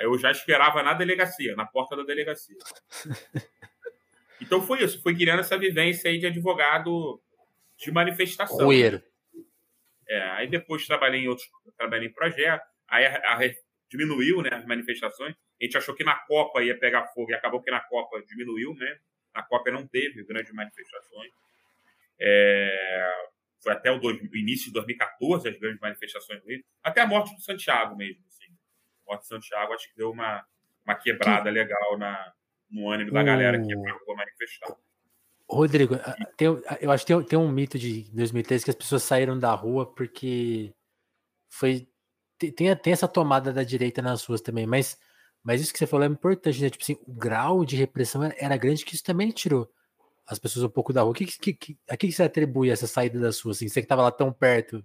[0.00, 2.56] eu já esperava na delegacia, na porta da delegacia.
[4.48, 7.20] Então foi isso, foi criando essa vivência aí de advogado
[7.76, 8.64] de manifestação.
[8.64, 9.02] Rueiro.
[10.08, 13.38] É, aí depois trabalhei em outros, trabalhei em projeto, aí a, a,
[13.90, 15.34] diminuiu, né, as manifestações.
[15.60, 18.74] A gente achou que na Copa ia pegar fogo e acabou que na Copa diminuiu,
[18.74, 18.98] né?
[19.34, 21.30] Na Copa não teve grandes manifestações.
[22.18, 23.12] É,
[23.62, 27.06] foi até o, dois, o, início de 2014 as grandes manifestações do Rio, até a
[27.06, 28.24] morte do Santiago mesmo.
[28.28, 28.50] Assim.
[29.06, 30.42] A morte do Santiago acho que deu uma,
[30.86, 32.32] uma quebrada legal na,
[32.70, 34.76] no ânimo da galera que ia pra manifestar.
[35.50, 35.96] Rodrigo,
[36.36, 36.48] tem,
[36.80, 39.86] eu acho que tem, tem um mito de 2013 que as pessoas saíram da rua
[39.86, 40.74] porque
[41.48, 41.88] foi.
[42.38, 44.96] Tem, tem essa tomada da direita nas ruas também, mas,
[45.42, 46.70] mas isso que você falou é importante, né?
[46.70, 49.68] Tipo assim, o grau de repressão era grande que isso também tirou
[50.26, 51.14] as pessoas um pouco da rua.
[51.14, 53.56] Que, que, que, a que você atribui essa saída das ruas?
[53.56, 54.84] Assim, você que estava lá tão perto,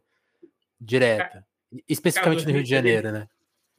[0.80, 1.46] direta,
[1.88, 3.28] especificamente Cara, no Rio de Janeiro, né?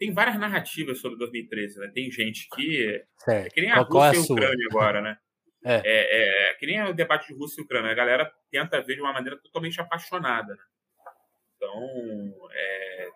[0.05, 1.91] Tem várias narrativas sobre 2013, né?
[1.95, 3.03] Tem gente que.
[3.17, 3.55] Certo.
[3.55, 5.19] Que nem a qual, Rússia é a e a Ucrânia agora, né?
[5.67, 5.81] É.
[5.83, 6.55] É, é.
[6.57, 7.91] que nem o debate de Rússia e Ucrânia.
[7.91, 10.53] A galera tenta ver de uma maneira totalmente apaixonada.
[10.53, 10.63] Né?
[11.57, 13.09] Então, é,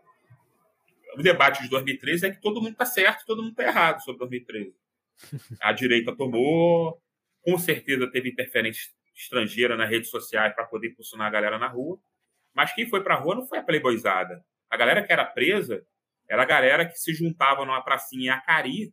[1.14, 4.20] o debate de 2013 é que todo mundo está certo todo mundo está errado sobre
[4.20, 4.74] 2013.
[5.61, 6.98] A direita tomou,
[7.42, 12.01] com certeza teve interferência estrangeira nas redes sociais para poder impulsionar a galera na rua.
[12.55, 14.42] Mas quem foi para a rua não foi a playboyzada.
[14.70, 15.85] A galera que era presa
[16.29, 18.93] era a galera que se juntava numa pracinha em Acari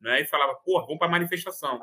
[0.00, 1.82] né, e falava, pô, vamos para manifestação.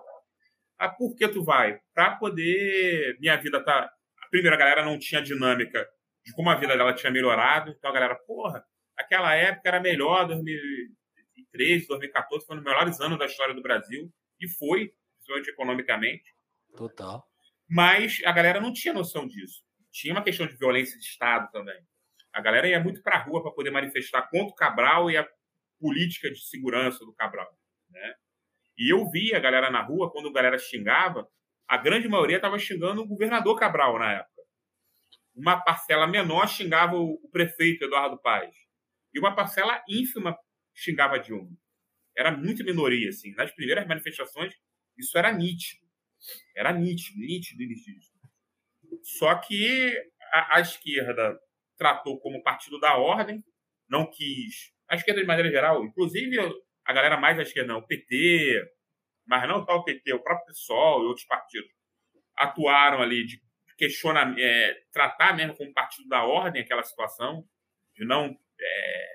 [0.77, 1.79] Ah, por que tu vai?
[1.93, 3.17] Para poder.
[3.19, 3.91] Minha vida tá.
[4.23, 5.87] A primeira galera não tinha dinâmica
[6.23, 7.71] de como a vida dela tinha melhorado.
[7.71, 8.63] Então a galera, porra,
[8.95, 14.11] aquela época era melhor, 2013, 2014, foi um dos melhores anos da história do Brasil.
[14.39, 16.33] E foi, principalmente economicamente.
[16.77, 17.25] Total.
[17.67, 19.63] Mas a galera não tinha noção disso.
[19.91, 21.79] Tinha uma questão de violência de Estado também.
[22.39, 25.27] A galera ia muito para a rua para poder manifestar contra o Cabral e a
[25.77, 27.51] política de segurança do Cabral.
[27.89, 28.15] Né?
[28.77, 31.27] E eu via a galera na rua, quando a galera xingava,
[31.67, 34.41] a grande maioria estava xingando o governador Cabral na época.
[35.35, 38.55] Uma parcela menor xingava o prefeito Eduardo Paes.
[39.13, 40.33] E uma parcela ínfima
[40.73, 41.51] xingava Dilma.
[42.17, 43.33] Era muito minoria, assim.
[43.35, 44.53] Nas primeiras manifestações,
[44.97, 45.85] isso era nítido.
[46.55, 47.99] Era nítido, nítido, nítido.
[49.03, 49.93] Só que
[50.31, 51.37] a, a esquerda
[51.79, 53.43] tratou como partido da ordem,
[53.89, 54.71] não quis.
[54.87, 56.37] A esquerda, de maneira geral, inclusive
[56.85, 58.61] a galera mais à esquerda, não, o PT,
[59.25, 61.71] mas não só o PT, o próprio PSOL e outros partidos
[62.35, 63.41] atuaram ali de
[63.77, 67.47] questionar, é, tratar mesmo como partido da ordem aquela situação,
[67.95, 69.09] de não é,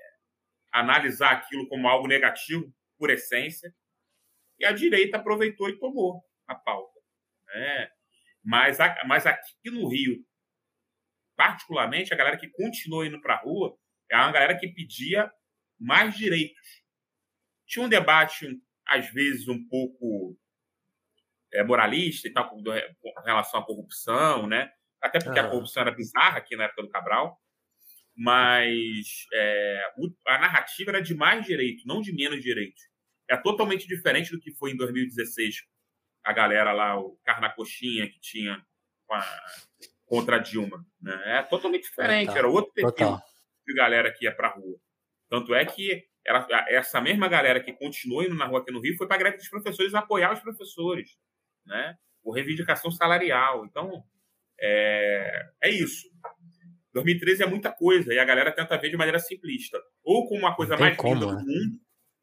[0.71, 3.73] analisar aquilo como algo negativo por essência.
[4.57, 6.99] E a direita aproveitou e tomou a pauta.
[7.47, 7.89] Né?
[8.43, 10.23] Mas, a, mas aqui no Rio,
[11.35, 13.75] particularmente, a galera que continuou indo para a rua
[14.09, 15.31] é uma galera que pedia
[15.79, 16.85] mais direitos
[17.65, 18.47] tinha um debate,
[18.87, 20.37] às vezes, um pouco
[21.53, 22.61] é, moralista e tal, com,
[23.25, 24.71] relação à corrupção, né?
[25.01, 27.39] Até porque a corrupção era bizarra aqui na época do Cabral.
[28.17, 29.93] Mas é,
[30.27, 32.81] a narrativa era de mais direito, não de menos direito.
[33.29, 35.63] É totalmente diferente do que foi em 2016
[36.23, 38.65] a galera lá, o Carnacoxinha que tinha
[39.11, 39.51] a,
[40.05, 40.85] contra a Dilma.
[41.01, 41.39] Né?
[41.39, 43.17] É totalmente diferente, era outro perfil
[43.65, 44.77] de galera que ia para rua.
[45.29, 48.95] Tanto é que ela, essa mesma galera que continuou indo na rua aqui no Rio
[48.97, 51.17] foi para a greve dos professores apoiar os professores,
[51.65, 51.95] né?
[52.23, 53.65] Por reivindicação salarial.
[53.65, 54.03] Então,
[54.59, 56.07] é, é isso.
[56.93, 59.79] 2013 é muita coisa e a galera tenta ver de maneira simplista.
[60.03, 61.43] Ou como uma coisa mais como, linda do né?
[61.43, 61.79] mundo,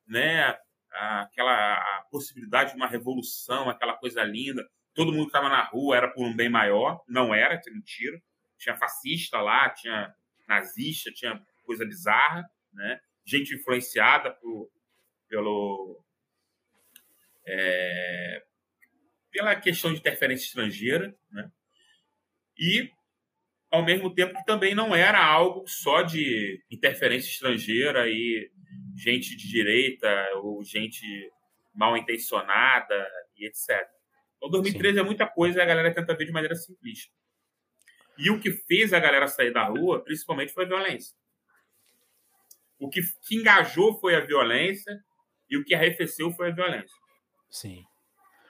[0.08, 0.58] né?
[0.90, 4.66] Aquela a possibilidade de uma revolução, aquela coisa linda.
[4.94, 7.02] Todo mundo que estava na rua era por um bem maior.
[7.09, 8.20] Não era, é mentira.
[8.59, 10.14] Tinha fascista lá, tinha
[10.46, 13.00] nazista, tinha coisa bizarra, né?
[13.24, 14.70] gente influenciada por,
[15.28, 16.05] pelo,
[17.46, 18.42] é,
[19.31, 21.50] pela questão de interferência estrangeira, né?
[22.59, 22.90] E
[23.70, 28.50] ao mesmo tempo que também não era algo só de interferência estrangeira e
[28.94, 31.33] gente de direita ou gente
[31.74, 33.88] mal intencionada e etc.
[34.42, 35.00] Então, 2013 Sim.
[35.00, 37.12] é muita coisa e a galera tenta ver de maneira simplista.
[38.18, 41.14] E o que fez a galera sair da rua, principalmente, foi a violência.
[42.76, 45.00] O que, que engajou foi a violência
[45.48, 46.96] e o que arrefeceu foi a violência.
[47.48, 47.85] Sim.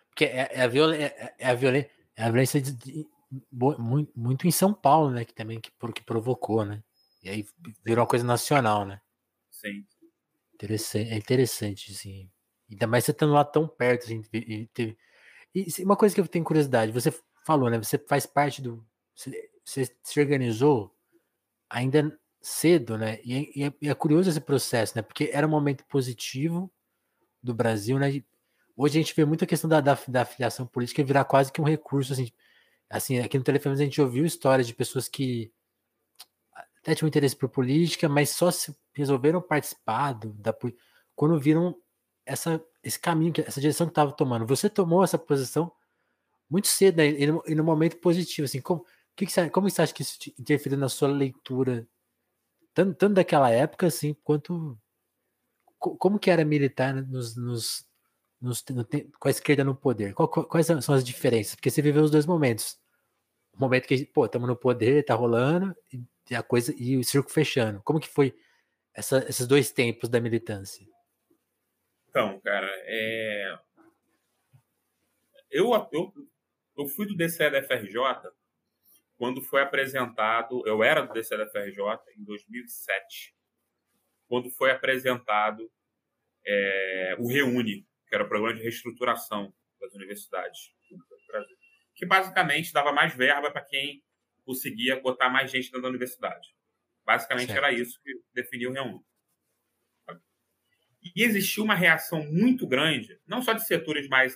[0.08, 3.06] Porque é, é a, viol é, é, a violência, é a violência de, de,
[3.52, 5.26] muito, muito em São Paulo, né?
[5.26, 6.82] Que também que, que provocou, né?
[7.22, 7.46] E aí
[7.84, 9.00] virou uma coisa nacional, né?
[9.50, 9.86] Sim.
[10.54, 12.30] Interessante, é interessante, assim.
[12.70, 14.22] Ainda mais você estando lá tão perto, assim,
[14.72, 14.96] teve...
[15.54, 17.12] e uma coisa que eu tenho curiosidade, você
[17.44, 17.78] falou, né?
[17.78, 18.84] Você faz parte do.
[19.14, 20.94] Você, se organizou
[21.68, 23.20] ainda cedo, né?
[23.24, 25.02] E, é, e, é, curioso esse processo, né?
[25.02, 26.70] Porque era um momento positivo
[27.42, 28.08] do Brasil, né?
[28.76, 31.64] Hoje a gente vê muita questão da, da, da afiliação política virar quase que um
[31.64, 32.30] recurso, assim,
[32.88, 35.52] assim, aqui no telefone a gente ouviu histórias de pessoas que
[36.82, 40.54] até tinham interesse por política, mas só se resolveram participar do, da
[41.14, 41.76] quando viram
[42.26, 44.46] essa, esse caminho, essa direção que estava tomando.
[44.46, 45.72] Você tomou essa posição
[46.50, 48.84] muito cedo né, e, no, e no momento positivo, assim, como,
[49.16, 51.86] que que você, como você acha que isso interferiu na sua leitura,
[52.74, 54.78] tanto, tanto daquela época, assim, quanto
[55.78, 57.84] como que era militar nos, nos
[58.40, 58.54] no,
[59.18, 60.14] com a esquerda no poder?
[60.14, 61.54] Quais são as diferenças?
[61.54, 62.78] Porque você viveu os dois momentos.
[63.52, 65.74] O momento que, pô, estamos no poder, tá rolando,
[66.30, 67.82] e a coisa, e o circo fechando.
[67.82, 68.34] Como que foi
[68.94, 70.86] essa, esses dois tempos da militância?
[72.12, 73.58] Então, cara, é...
[75.50, 76.12] eu, eu,
[76.76, 77.96] eu fui do DCE da FRJ
[79.16, 81.78] quando foi apresentado, eu era do DCE da FRJ
[82.18, 83.34] em 2007,
[84.28, 85.72] quando foi apresentado
[86.44, 91.56] é, o Reúne, que era o programa de reestruturação das universidades públicas do Brasil,
[91.94, 94.04] que basicamente dava mais verba para quem
[94.44, 96.54] conseguia botar mais gente dentro da universidade.
[97.06, 97.64] Basicamente certo.
[97.64, 99.02] era isso que definia o Reúne.
[101.02, 104.34] E existiu uma reação muito grande, não só de setores mais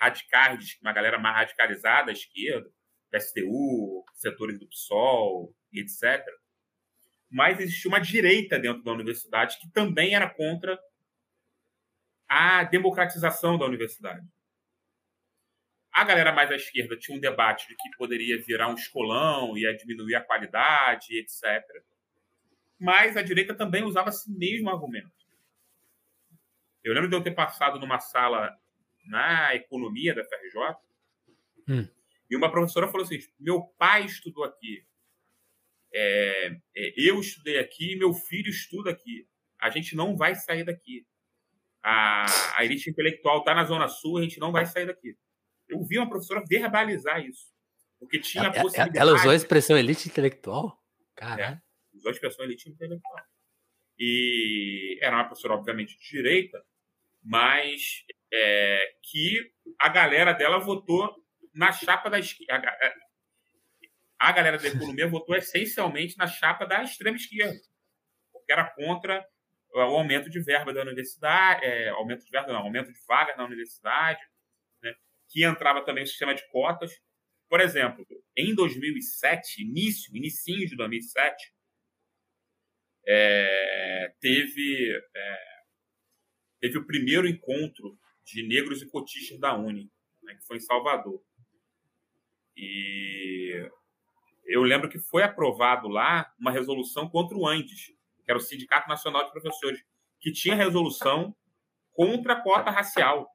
[0.00, 2.70] radicais, uma galera mais radicalizada à esquerda,
[3.10, 6.24] PSTU, setores do PSOL, etc.
[7.30, 10.78] Mas existiu uma direita dentro da universidade que também era contra
[12.28, 14.26] a democratização da universidade.
[15.92, 19.76] A galera mais à esquerda tinha um debate de que poderia virar um escolão, ia
[19.76, 21.62] diminuir a qualidade, etc.
[22.80, 25.21] Mas a direita também usava esse mesmo argumento.
[26.84, 28.56] Eu lembro de eu ter passado numa sala
[29.04, 30.76] na economia da FRJ
[31.68, 31.88] hum.
[32.30, 34.84] e uma professora falou assim: meu pai estudou aqui,
[35.94, 39.28] é, é, eu estudei aqui, meu filho estuda aqui.
[39.60, 41.06] A gente não vai sair daqui
[41.82, 45.16] a, a elite intelectual está na Zona Sul, a gente não vai sair daqui.
[45.68, 47.50] Eu vi uma professora verbalizar isso.
[47.98, 48.98] Porque tinha a possibilidade.
[48.98, 50.80] Ela usou a expressão elite intelectual?
[51.14, 51.42] Cara.
[51.42, 53.24] É, usou a expressão elite intelectual.
[53.98, 56.64] E era uma professora, obviamente, de direita,
[57.22, 61.14] mas é, que a galera dela votou
[61.54, 62.68] na chapa da esquerda.
[62.68, 67.60] A, a galera da economia votou essencialmente na chapa da extrema esquerda,
[68.32, 69.26] porque era contra
[69.74, 73.44] o aumento de verba da universidade, é, aumento de verba, não, aumento de vagas na
[73.44, 74.20] universidade,
[74.82, 74.94] né,
[75.28, 76.92] que entrava também o sistema de cotas.
[77.48, 78.06] Por exemplo,
[78.36, 81.52] em 2007, início, inicinho de 2007,
[83.06, 85.51] é, teve, é,
[86.62, 89.90] teve o primeiro encontro de negros e cotistas da Uni,
[90.22, 91.20] né, que foi em Salvador.
[92.56, 93.68] E
[94.46, 97.86] eu lembro que foi aprovado lá uma resolução contra o Andes,
[98.24, 99.84] que era o Sindicato Nacional de Professores,
[100.20, 101.34] que tinha resolução
[101.92, 103.28] contra a cota racial.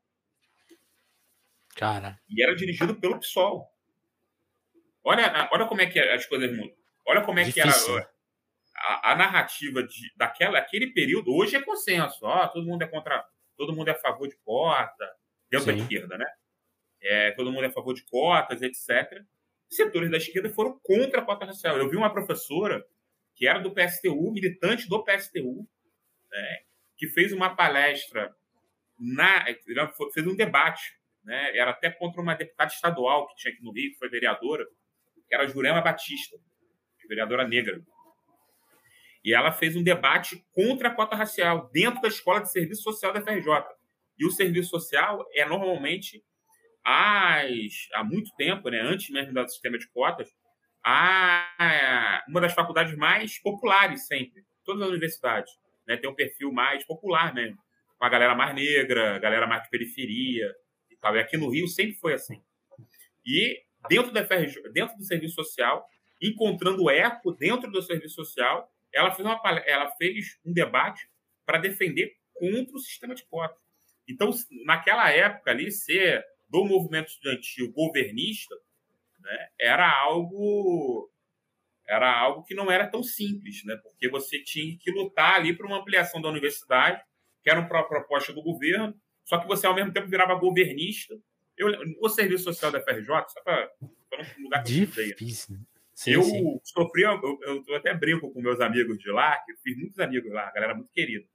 [1.75, 2.17] Cara.
[2.29, 3.67] E era dirigido pelo PSOL.
[5.03, 6.75] Olha, olha como é que as coisas mudam.
[7.05, 7.93] Olha como é Difícil.
[7.93, 8.09] que era
[8.87, 11.33] a, a, narrativa de, daquela, aquele período.
[11.33, 12.25] Hoje é consenso.
[12.25, 13.25] Ó, todo mundo é contra,
[13.57, 15.11] todo mundo é a favor de cota,
[15.49, 15.77] dentro Sim.
[15.77, 16.25] da esquerda, né?
[17.01, 19.21] É, todo mundo é a favor de cotas, etc.
[19.69, 21.77] Setores da esquerda foram contra a cota racial.
[21.77, 22.83] Eu vi uma professora
[23.35, 25.67] que era do PSTU, militante do PSTU,
[26.31, 26.57] né,
[26.97, 28.35] que fez uma palestra,
[28.97, 29.45] na,
[30.11, 30.81] fez um debate,
[31.23, 34.65] né, era até contra uma deputada estadual que tinha aqui no Rio, que foi vereadora,
[35.27, 36.35] que era Jurema Batista,
[37.07, 37.79] vereadora negra.
[39.27, 43.11] E ela fez um debate contra a cota racial dentro da Escola de Serviço Social
[43.11, 43.45] da FRJ.
[44.17, 46.23] E o serviço social é normalmente,
[46.81, 50.29] as, há muito tempo, né, antes mesmo do sistema de cotas,
[50.81, 55.51] a uma das faculdades mais populares sempre, todas as universidades,
[55.85, 57.57] né, tem um perfil mais popular mesmo,
[57.99, 60.55] com a galera mais negra, galera mais de periferia
[60.89, 61.17] e tal.
[61.17, 62.41] E aqui no Rio sempre foi assim.
[63.25, 65.85] E dentro da FRJ, dentro do serviço social,
[66.21, 71.09] encontrando eco dentro do serviço social, ela fez, uma, ela fez um debate
[71.45, 73.57] para defender contra o sistema de cotas.
[74.07, 74.31] Então,
[74.65, 78.55] naquela época ali, ser do movimento estudantil governista
[79.19, 81.11] né, era algo
[81.87, 83.77] era algo que não era tão simples, né?
[83.81, 87.01] Porque você tinha que lutar ali para uma ampliação da universidade,
[87.41, 91.17] que era uma proposta do governo, só que você ao mesmo tempo virava governista.
[91.55, 91.69] Eu,
[92.01, 93.71] o serviço social da FRJ, só para
[94.37, 95.55] um lugar que Difícil.
[95.55, 96.59] eu Sim, eu sim.
[96.63, 100.31] sofri, eu, eu, até brinco com meus amigos de lá, que eu fiz muitos amigos
[100.31, 101.25] lá, galera muito querida.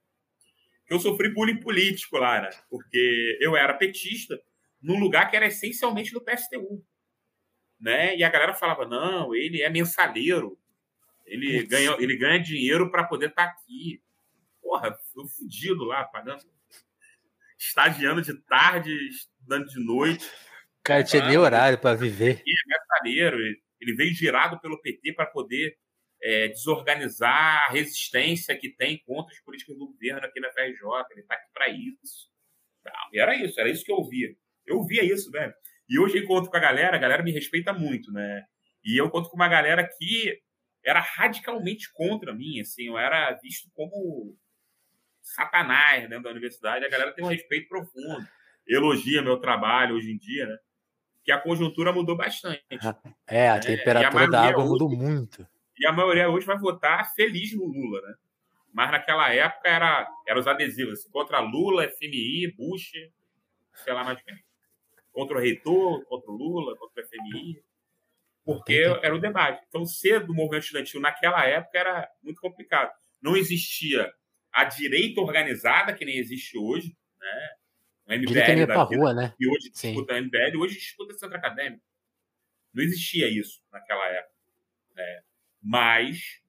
[0.88, 2.50] Eu sofri bullying político lá, né?
[2.70, 4.40] Porque eu era petista
[4.80, 6.84] num lugar que era essencialmente do PSTU
[7.82, 8.16] né?
[8.16, 10.56] E a galera falava: não, ele é mensaleiro,
[11.26, 14.00] ele, ganha, ele ganha dinheiro para poder estar tá aqui.
[14.62, 16.44] Porra, eu fudido lá, pagando.
[17.58, 20.30] Estagiando de tarde, estudando de noite.
[20.82, 22.42] Cara tinha nem horário para viver.
[22.44, 25.76] Ele é mensaleiro, ele veio girado pelo PT para poder
[26.22, 30.80] é, desorganizar a resistência que tem contra as políticas do governo aqui na FRJ.
[31.10, 32.30] Ele está aqui para isso.
[33.12, 34.34] Era isso, era isso que eu via.
[34.66, 35.52] Eu via isso, velho.
[35.88, 38.44] E hoje eu encontro com a galera, a galera me respeita muito, né?
[38.84, 40.40] E eu encontro com uma galera que
[40.84, 44.36] era radicalmente contra mim, assim, eu era visto como
[45.22, 46.84] satanás dentro da universidade.
[46.84, 48.26] A galera tem um respeito profundo,
[48.66, 50.56] elogia meu trabalho hoje em dia, né?
[51.24, 52.64] Que a conjuntura mudou bastante.
[53.26, 53.60] É, a né?
[53.60, 55.46] temperatura a da água hoje, mudou muito.
[55.78, 58.14] E a maioria hoje vai votar feliz no Lula, né?
[58.72, 62.92] Mas naquela época era, era os adesivos, assim, contra Lula, FMI, Bush,
[63.74, 64.34] sei lá mais quem
[65.12, 67.62] contra o reitor, contra o Lula, contra o FMI,
[68.44, 69.64] porque era o debate.
[69.68, 72.90] Então, ser do movimento estudantil naquela época era muito complicado.
[73.20, 74.10] Não existia
[74.52, 77.50] a direita organizada, que nem existe hoje, né?
[78.16, 79.34] O MBL da vida, rua, né?
[79.38, 79.92] e hoje Sim.
[79.92, 81.84] disputa o MBL, hoje disputa centro acadêmico.
[82.72, 84.34] Não existia isso naquela época.
[84.94, 85.22] Né?
[85.62, 86.40] Mas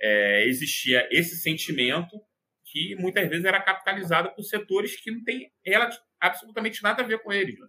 [0.00, 2.20] é, existia esse sentimento
[2.64, 5.52] que muitas vezes era capitalizado por setores que não tem
[6.20, 7.58] absolutamente nada a ver com eles.
[7.58, 7.68] Né?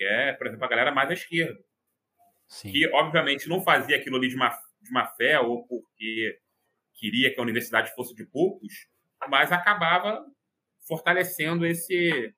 [0.00, 1.62] que é, por exemplo, a galera mais à esquerda.
[2.48, 2.72] Sim.
[2.72, 6.40] Que, obviamente, não fazia aquilo ali de má, de má fé ou porque
[6.94, 8.72] queria que a universidade fosse de poucos,
[9.28, 10.24] mas acabava
[10.88, 12.34] fortalecendo esse,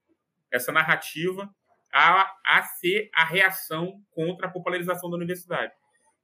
[0.53, 1.49] essa narrativa
[1.93, 5.73] a, a ser a reação contra a popularização da universidade.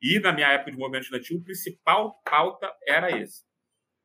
[0.01, 3.43] E, na minha época de movimento estudantil, o principal pauta era esse.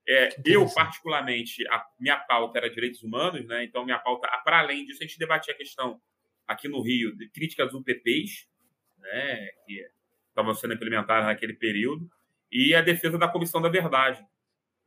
[0.08, 3.64] É, eu, particularmente, a minha pauta era direitos humanos, né?
[3.64, 6.02] então minha pauta, para além disso, a gente debatia a questão
[6.46, 8.50] aqui no Rio de críticas UPPs,
[8.98, 9.82] né, que
[10.28, 12.10] estavam sendo implementadas naquele período,
[12.52, 14.22] e a defesa da Comissão da Verdade,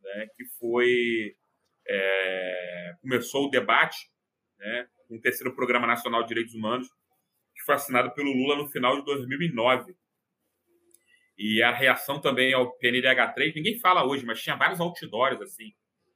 [0.03, 1.35] né, que foi
[1.87, 4.11] é, começou o debate
[4.59, 6.89] né, o terceiro Programa Nacional de Direitos Humanos,
[7.55, 9.95] que foi assinado pelo Lula no final de 2009.
[11.39, 15.75] E a reação também ao PNDH3, ninguém fala hoje, mas tinha vários outdoors assim,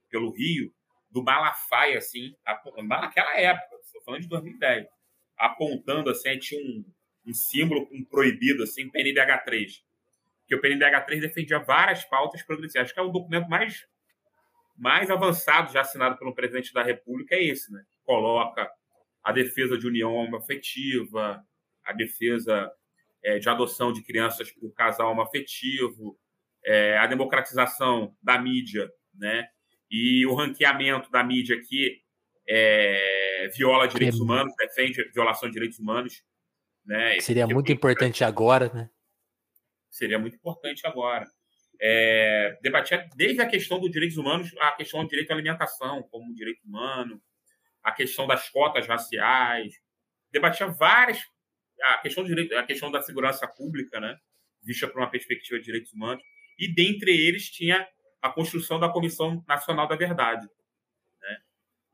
[0.09, 0.73] pelo Rio,
[1.11, 2.35] do Malafaia, assim,
[2.87, 4.87] naquela época, estou falando de 2010
[5.41, 6.85] apontando assim, tinha um,
[7.27, 9.83] um símbolo um proibido, assim, PNDH3.
[10.47, 12.83] Que o PNDH3 defendia várias pautas progressistas.
[12.83, 13.87] Acho que é o documento mais,
[14.77, 17.83] mais avançado já assinado pelo presidente da República, é esse, né?
[17.91, 18.71] Que coloca
[19.23, 21.45] a defesa de união afetiva,
[21.85, 22.71] a defesa
[23.23, 26.19] é, de adoção de crianças por casal homoafetivo,
[26.65, 29.49] é, a democratização da mídia, né?
[29.91, 32.01] E o ranqueamento da mídia que
[32.49, 36.23] é, viola direitos humanos, defende violação de direitos humanos.
[36.85, 37.21] Né?
[37.21, 38.91] Seria tipo muito importante agora, né?
[39.91, 41.27] Seria muito importante agora.
[41.81, 46.35] É, debatia desde a questão dos direitos humanos, a questão do direito à alimentação como
[46.35, 47.21] direito humano,
[47.83, 49.75] a questão das cotas raciais,
[50.31, 51.21] debatia várias
[51.83, 54.19] a questão direito, a questão da segurança pública, né,
[54.63, 56.23] vista por uma perspectiva de direitos humanos,
[56.59, 57.89] e dentre eles tinha
[58.21, 60.47] a construção da Comissão Nacional da Verdade,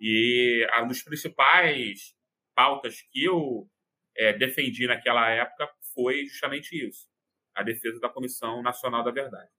[0.01, 2.15] e uma das principais
[2.55, 3.69] pautas que eu
[4.17, 7.09] é, defendi naquela época foi justamente isso:
[7.55, 9.51] a defesa da Comissão Nacional da Verdade.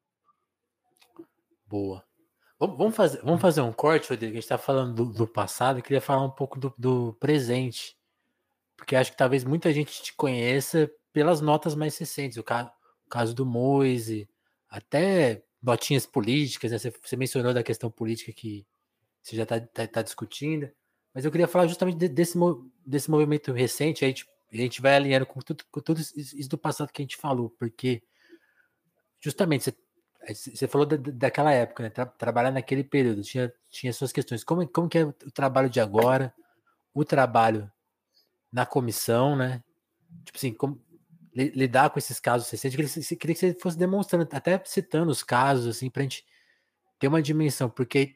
[1.65, 2.06] Boa.
[2.59, 4.31] Vamos fazer, vamos fazer um corte, Rodrigo.
[4.31, 7.95] A gente está falando do, do, passado, eu queria falar um pouco do, do, presente.
[8.75, 12.37] Porque acho que talvez muita gente te conheça pelas notas mais recentes.
[12.37, 12.71] O caso,
[13.05, 14.27] o caso do Moise,
[14.69, 16.79] até notinhas políticas, né?
[16.79, 18.65] Você, você mencionou da questão política que,
[19.21, 20.71] você já está tá, tá discutindo.
[21.13, 22.37] Mas eu queria falar justamente desse,
[22.85, 26.57] desse movimento recente, a gente, a gente vai alinhando com tudo, com tudo isso do
[26.57, 28.01] passado que a gente falou, porque
[29.19, 29.75] justamente você,
[30.33, 31.89] você falou da, daquela época, né?
[31.89, 34.43] Tra, trabalhar naquele período, tinha, tinha suas questões.
[34.43, 36.33] Como, como que é o trabalho de agora,
[36.93, 37.71] o trabalho
[38.51, 39.63] na comissão, né?
[40.25, 40.81] Tipo assim, como,
[41.33, 42.75] lidar com esses casos recentes.
[42.75, 46.25] Queria que, queria que você fosse demonstrando, até citando os casos, assim, para a gente
[46.99, 48.15] ter uma dimensão, porque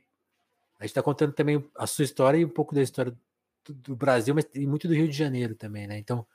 [0.80, 3.16] a gente está contando também a sua história e um pouco da história
[3.64, 5.99] do, do, Brasil, mas e muito do Rio de Janeiro também, né?
[5.99, 6.26] Então,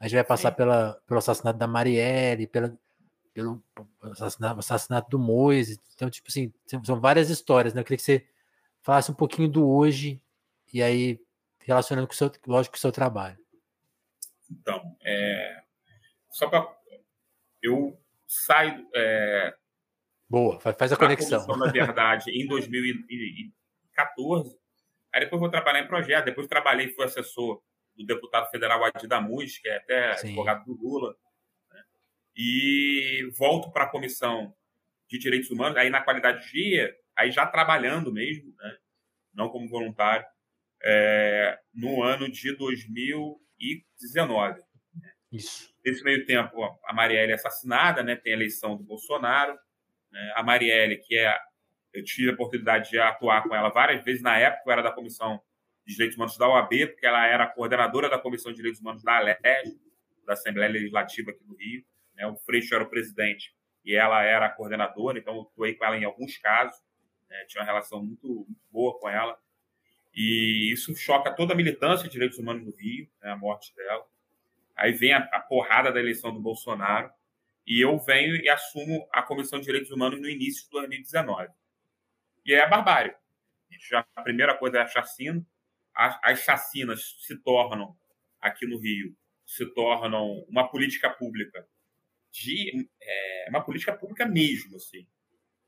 [0.00, 2.76] a gente vai passar pela, pelo assassinato da Marielle, pela,
[3.32, 3.62] pelo
[4.02, 5.80] assassinato, assassinato do Moise.
[5.94, 6.52] Então, tipo assim,
[6.84, 7.80] são várias histórias, né?
[7.80, 8.26] Eu queria que você
[8.80, 10.20] falasse um pouquinho do hoje
[10.72, 11.20] e aí
[11.60, 13.38] relacionando com o seu, lógico, com o seu trabalho.
[14.50, 15.62] Então, é,
[16.30, 16.76] só para
[17.62, 19.54] eu saio é,
[20.28, 21.46] boa, faz a conexão.
[21.56, 24.58] Na verdade, em 2014,
[25.12, 27.62] aí depois vou trabalhar em projeto, depois trabalhei fui assessor
[27.96, 30.28] do deputado federal Adi Damus, que é até Sim.
[30.28, 31.16] advogado do Lula?
[32.36, 34.54] E volto para a comissão
[35.08, 38.76] de direitos humanos, aí na qualidade de dia, aí já trabalhando mesmo, né?
[39.34, 40.26] não como voluntário,
[40.82, 44.60] é, no ano de 2019.
[45.30, 45.72] Isso.
[45.84, 48.16] Nesse meio tempo, a Marielle é assassinada, né?
[48.16, 49.58] tem a eleição do Bolsonaro.
[50.10, 50.32] Né?
[50.36, 51.38] A Marielle, que é.
[51.92, 54.22] Eu tive a oportunidade de atuar com ela várias vezes.
[54.22, 55.42] Na época, eu era da Comissão
[55.86, 59.18] de Direitos Humanos da OAB, porque ela era coordenadora da Comissão de Direitos Humanos da
[59.18, 59.78] ALEG,
[60.26, 61.84] da Assembleia Legislativa aqui do Rio.
[62.14, 62.26] Né?
[62.26, 63.54] O Freixo era o presidente
[63.84, 66.80] e ela era a coordenadora, então eu atuei com ela em alguns casos.
[67.28, 67.44] Né?
[67.46, 69.38] Tinha uma relação muito, muito boa com ela.
[70.14, 74.04] E isso choca toda a militância de direitos humanos no Rio, né, a morte dela.
[74.76, 77.10] Aí vem a, a, porrada da eleição do Bolsonaro
[77.66, 81.48] e eu venho e assumo a Comissão de Direitos Humanos no início de 2019.
[82.44, 83.14] E é a barbárie.
[83.88, 85.44] Já, a primeira coisa é a chacina.
[85.94, 87.96] As, as chacinas se tornam,
[88.40, 91.66] aqui no Rio, se tornam uma política pública
[92.32, 95.06] de é, uma política pública mesmo, assim,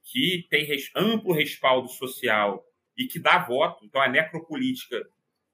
[0.03, 2.65] que tem res, amplo respaldo social
[2.97, 3.85] e que dá voto.
[3.85, 5.07] Então, a necropolítica,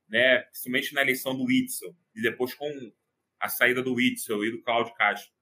[0.09, 2.93] né, principalmente na eleição do Witzel, e depois com
[3.41, 5.33] a saída do Witzel e do Cláudio Castro,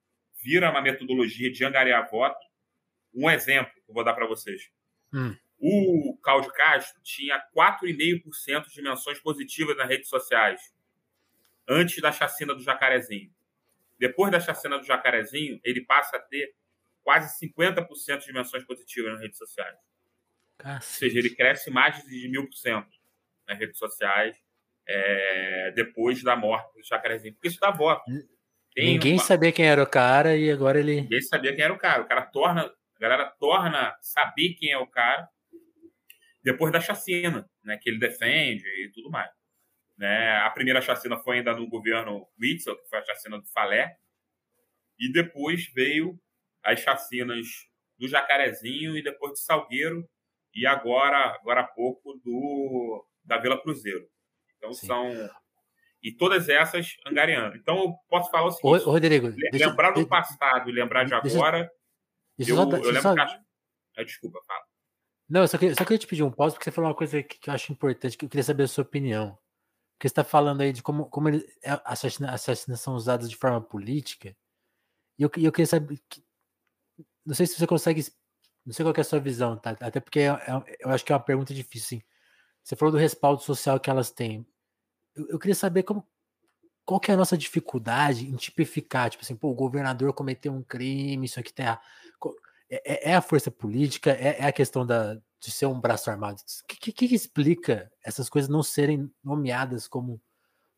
[0.41, 2.39] vira uma metodologia de angariar voto.
[3.13, 4.69] Um exemplo que eu vou dar para vocês.
[5.13, 5.35] Hum.
[5.59, 10.73] O Cláudio Castro tinha 4,5% de menções positivas nas redes sociais
[11.67, 13.31] antes da chacina do Jacarezinho.
[13.99, 16.55] Depois da chacina do Jacarezinho, ele passa a ter
[17.03, 19.77] quase 50% de menções positivas nas redes sociais.
[20.57, 21.05] Cacete.
[21.05, 22.89] Ou seja, ele cresce mais de mil por cento
[23.47, 24.37] nas redes sociais
[24.87, 27.33] é, depois da morte do Jacarezinho.
[27.33, 28.03] Porque isso dá voto.
[28.73, 29.23] Tem Ninguém uma...
[29.23, 31.01] sabia quem era o cara e agora ele.
[31.01, 32.01] Ninguém sabia quem era o cara.
[32.01, 32.63] O cara torna.
[32.63, 35.29] A galera torna saber quem é o cara
[36.43, 39.29] depois da chacina, né, que ele defende e tudo mais.
[39.99, 40.37] Né?
[40.37, 43.97] A primeira chacina foi ainda no governo Witzel, que foi a chacina do Falé,
[44.97, 46.17] e depois veio
[46.63, 47.45] as chacinas
[47.97, 50.09] do Jacarezinho e depois de Salgueiro,
[50.55, 54.07] e agora, agora há pouco, do, da Vila Cruzeiro.
[54.57, 54.87] Então Sim.
[54.87, 55.29] são.
[56.01, 57.57] E todas essas angariando.
[57.57, 61.13] Então eu posso falar o seguinte: Ô, Rodrigo, lembrar deixa, do passado e lembrar de
[61.13, 61.69] agora.
[62.37, 63.15] Deixa, eu, só, eu lembro só...
[63.15, 63.21] que.
[63.97, 64.63] Ah, desculpa, fala.
[65.29, 67.21] Não, eu só queria, só queria te pedir um pause, porque você falou uma coisa
[67.21, 69.37] que, que eu acho importante, que eu queria saber a sua opinião.
[70.01, 71.45] Você está falando aí de como, como ele,
[71.83, 74.35] assassinações são usadas de forma política.
[75.17, 75.99] E eu, eu queria saber.
[76.09, 76.23] Que,
[77.25, 78.01] não sei se você consegue
[78.65, 79.71] não sei qual é a sua visão, tá?
[79.79, 82.01] Até porque é, é, eu acho que é uma pergunta difícil, sim.
[82.63, 84.45] Você falou do respaldo social que elas têm.
[85.15, 86.07] Eu, eu queria saber como,
[86.85, 90.61] qual que é a nossa dificuldade em tipificar, tipo assim, pô, o governador cometeu um
[90.61, 91.81] crime, isso aqui tá.
[92.69, 96.41] É, é a força política, é, é, a questão da, de ser um braço armado.
[96.41, 100.21] O que, que, que, explica essas coisas não serem nomeadas como,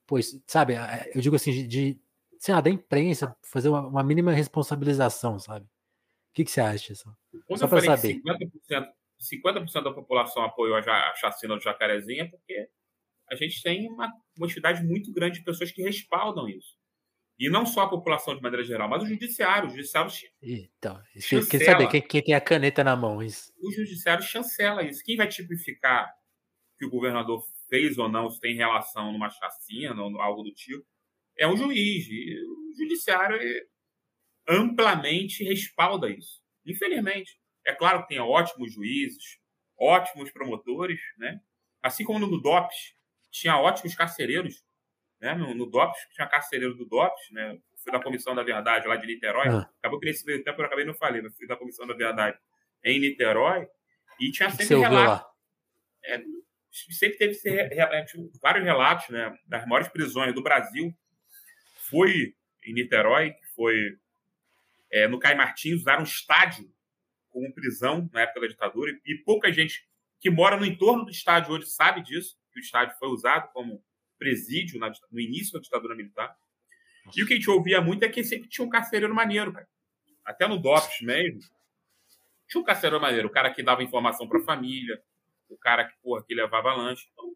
[0.05, 0.75] pois, sabe,
[1.13, 2.01] eu digo assim, de, de
[2.39, 5.65] sei lá, da imprensa, fazer uma, uma mínima responsabilização, sabe?
[5.65, 6.95] O que, que você acha?
[6.95, 7.13] Só,
[7.45, 8.21] Quando só para saber.
[8.69, 8.87] 50%,
[9.19, 12.69] 50% da população apoiou a chacina do Jacarezinha porque
[13.29, 16.80] a gente tem uma quantidade muito grande de pessoas que respaldam isso.
[17.41, 19.67] E não só a população de maneira geral, mas o judiciário.
[19.67, 20.11] O judiciário
[20.43, 21.01] então,
[21.49, 23.19] quer saber quem, quem, tem a caneta na mão.
[23.19, 23.51] Isso.
[23.59, 25.01] O judiciário chancela isso.
[25.03, 26.07] Quem vai tipificar
[26.77, 30.85] que o governador fez ou não, se tem relação numa chacina ou algo do tipo,
[31.35, 32.05] é um juiz.
[32.07, 33.39] E o judiciário
[34.47, 36.43] amplamente respalda isso.
[36.63, 37.41] Infelizmente.
[37.65, 39.39] É claro que tem ótimos juízes,
[39.79, 41.39] ótimos promotores, né?
[41.81, 42.93] Assim como no DOPS
[43.31, 44.63] tinha ótimos carcereiros,
[45.21, 45.35] né?
[45.35, 47.59] No, no DOPS tinha carcereiro do DOPS, né?
[47.77, 49.47] Fui da Comissão da Verdade lá de Niterói.
[49.47, 49.69] Ah.
[49.79, 52.37] Acabou que nesse meio tempo eu acabei não falei, mas fui da Comissão da Verdade
[52.83, 53.67] em Niterói
[54.19, 55.27] e tinha sempre relatos.
[56.03, 56.21] É,
[56.71, 57.37] sempre teve
[58.41, 59.37] vários relatos, né?
[59.45, 60.91] Das maiores prisões do Brasil.
[61.89, 63.97] Fui em Niterói, que foi
[64.91, 66.71] é, no Caio Martins, usaram um estádio
[67.29, 69.87] como prisão na época da ditadura, e, pouca gente
[70.19, 73.81] que mora no entorno do estádio hoje sabe disso, que o estádio foi usado como
[74.21, 76.37] presídio na, no início da ditadura militar.
[77.17, 79.67] E o que a gente ouvia muito é que sempre tinha um carcereiro maneiro, cara.
[80.23, 81.41] Até no DOPS mesmo.
[82.47, 85.01] Tinha um carcereiro maneiro, o cara que dava informação para a família,
[85.49, 87.07] o cara que, porra, que levava lanche.
[87.11, 87.35] Então,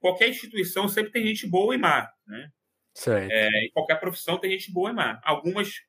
[0.00, 2.50] qualquer instituição sempre tem gente boa e má, né?
[2.94, 3.30] Certo.
[3.30, 5.20] É, em qualquer profissão tem gente boa e má.
[5.22, 5.82] Algumas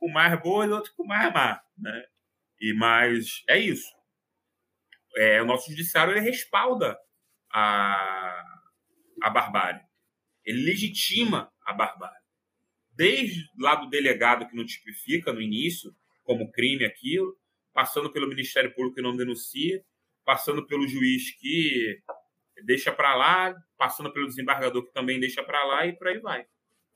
[0.00, 2.04] com mais boas, outras com mais má, né?
[2.60, 3.94] E mas é isso.
[5.16, 6.98] É, o nosso judiciário ele respalda
[7.52, 8.55] a,
[9.22, 9.82] a barbárie.
[10.44, 12.24] Ele legitima a barbárie.
[12.92, 15.94] Desde lá do delegado que não tipifica no início
[16.24, 17.38] como crime aquilo,
[17.72, 19.84] passando pelo Ministério Público que não denuncia,
[20.24, 22.00] passando pelo juiz que
[22.64, 26.46] deixa para lá, passando pelo desembargador que também deixa para lá e por aí vai.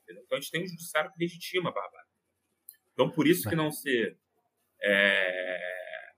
[0.09, 2.09] Então a gente tem um judiciário que legitima a barbárie.
[2.93, 4.19] Então por isso que não ser
[4.83, 6.13] é,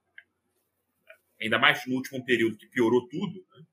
[1.41, 3.65] ainda mais no último período que piorou tudo, né?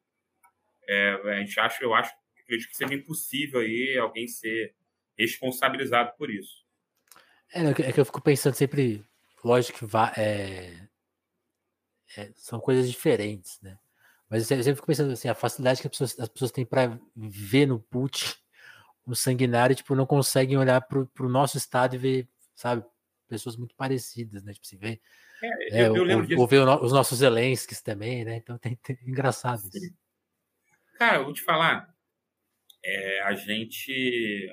[0.90, 2.12] É, a gente acha, eu acho,
[2.42, 4.74] acredito que seja impossível aí alguém ser
[5.18, 6.66] responsabilizado por isso.
[7.54, 9.06] É, é que eu fico pensando sempre,
[9.44, 10.88] lógico que vai, é,
[12.18, 13.78] é, são coisas diferentes, né?
[14.28, 17.00] Mas eu sempre fico pensando assim, a facilidade que as pessoas, as pessoas têm para
[17.16, 18.36] ver no put
[19.06, 22.86] o sanguinário, tipo, não conseguem olhar para o nosso estado e ver, sabe,
[23.28, 24.54] pessoas muito parecidas, né?
[24.54, 25.02] Tipo, se vê.
[25.42, 26.42] É, eu, eu lembro ou, disso.
[26.42, 28.38] Ou ver os nossos Zelenskis também, né?
[28.38, 29.94] Então tem, tem engraçado isso.
[31.00, 31.96] Cara, eu vou te falar,
[32.84, 34.52] é, a gente.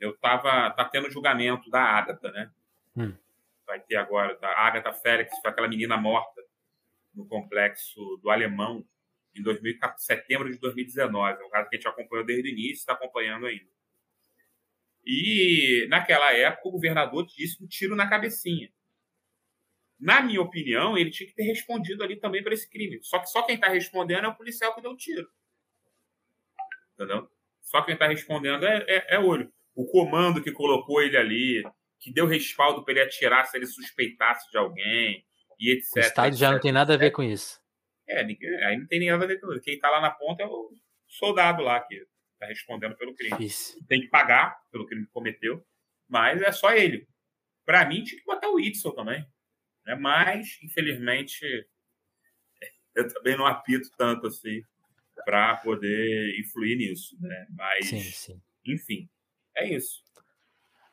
[0.00, 0.68] Eu tava.
[0.72, 2.50] Tá tendo julgamento da Agatha, né?
[2.96, 3.14] Hum.
[3.64, 6.42] Vai ter agora, da Agatha Félix, foi aquela menina morta
[7.14, 8.84] no complexo do Alemão
[9.32, 11.40] em 2000, setembro de 2019.
[11.40, 13.70] É um caso que a gente acompanhou desde o início, está acompanhando ainda.
[15.06, 18.72] E naquela época o governador disse um tiro na cabecinha.
[19.98, 23.00] Na minha opinião, ele tinha que ter respondido ali também por esse crime.
[23.02, 25.28] Só que só quem está respondendo é o policial que deu o tiro.
[26.94, 27.28] Entendeu?
[27.60, 29.52] Só quem está respondendo é, é, é olho.
[29.74, 31.62] O comando que colocou ele ali,
[32.00, 35.24] que deu respaldo para ele atirar se ele suspeitasse de alguém,
[35.58, 35.96] e etc.
[35.96, 37.60] O Estado etc, já não tem nada a ver com isso.
[38.08, 39.60] É, aí não tem nada a ver com isso.
[39.62, 40.70] Quem está lá na ponta é o
[41.06, 41.94] soldado lá que
[42.34, 43.36] está respondendo pelo crime.
[43.44, 43.76] Isso.
[43.86, 45.64] Tem que pagar pelo crime que cometeu,
[46.08, 47.06] mas é só ele.
[47.66, 49.26] Para mim, tinha que botar o Whitson também.
[49.88, 49.94] Né?
[49.94, 51.42] Mas, infelizmente,
[52.94, 54.62] eu também não apito tanto assim
[55.24, 57.16] para poder influir nisso.
[57.18, 57.46] Né?
[57.50, 58.42] Mas, sim, sim.
[58.66, 59.08] enfim,
[59.56, 60.02] é isso.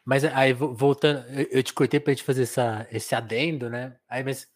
[0.04, 3.98] Mas aí, voltando, eu te cortei para gente fazer essa, esse adendo, né?
[4.08, 4.48] Aí, mas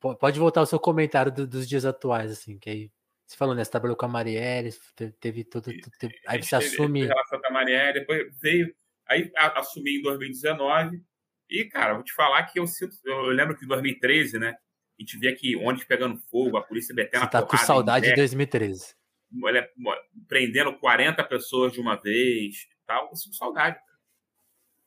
[0.00, 2.92] pode voltar ao seu comentário do, dos dias atuais, assim, que aí
[3.24, 3.64] você falou, né?
[3.64, 4.74] Você trabalhou com a Marielle,
[5.20, 5.70] teve todo.
[5.98, 7.06] Teve, aí você assume.
[7.06, 8.74] relação com a Marielle, depois veio.
[9.06, 11.00] Aí assumi em 2019.
[11.48, 12.96] E, cara, vou te falar que eu sinto.
[13.04, 14.56] Eu lembro que em 2013, né?
[14.98, 18.14] A gente via aqui ônibus pegando fogo, a polícia betendo Você tá com saudade de
[18.14, 18.94] 2013.
[19.42, 19.68] Olha,
[20.28, 23.08] prendendo 40 pessoas de uma vez e tal.
[23.10, 23.78] Eu sinto saudade.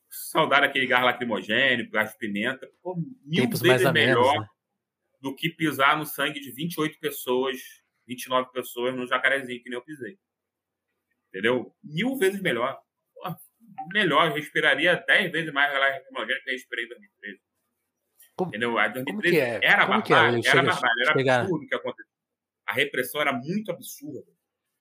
[0.08, 2.66] Saudade daquele gás lacrimogêneo, gás de pimenta.
[2.82, 4.48] Pô, mil Tempos vezes mais melhor menos, né?
[5.20, 7.58] do que pisar no sangue de 28 pessoas,
[8.06, 10.18] 29 pessoas no jacarezinho, que nem eu pisei.
[11.28, 11.74] Entendeu?
[11.84, 12.80] Mil vezes melhor.
[13.92, 17.40] Melhor, respiraria 10 vezes mais lacrimogêneo que eu respirei em 2013.
[18.36, 18.78] Como, Entendeu?
[18.78, 19.60] A 2013 é?
[19.62, 20.48] era como barbárie, é?
[20.48, 21.40] era barbárie, era chegar...
[21.40, 22.12] absurdo o que aconteceu.
[22.66, 24.30] A repressão era muito absurda.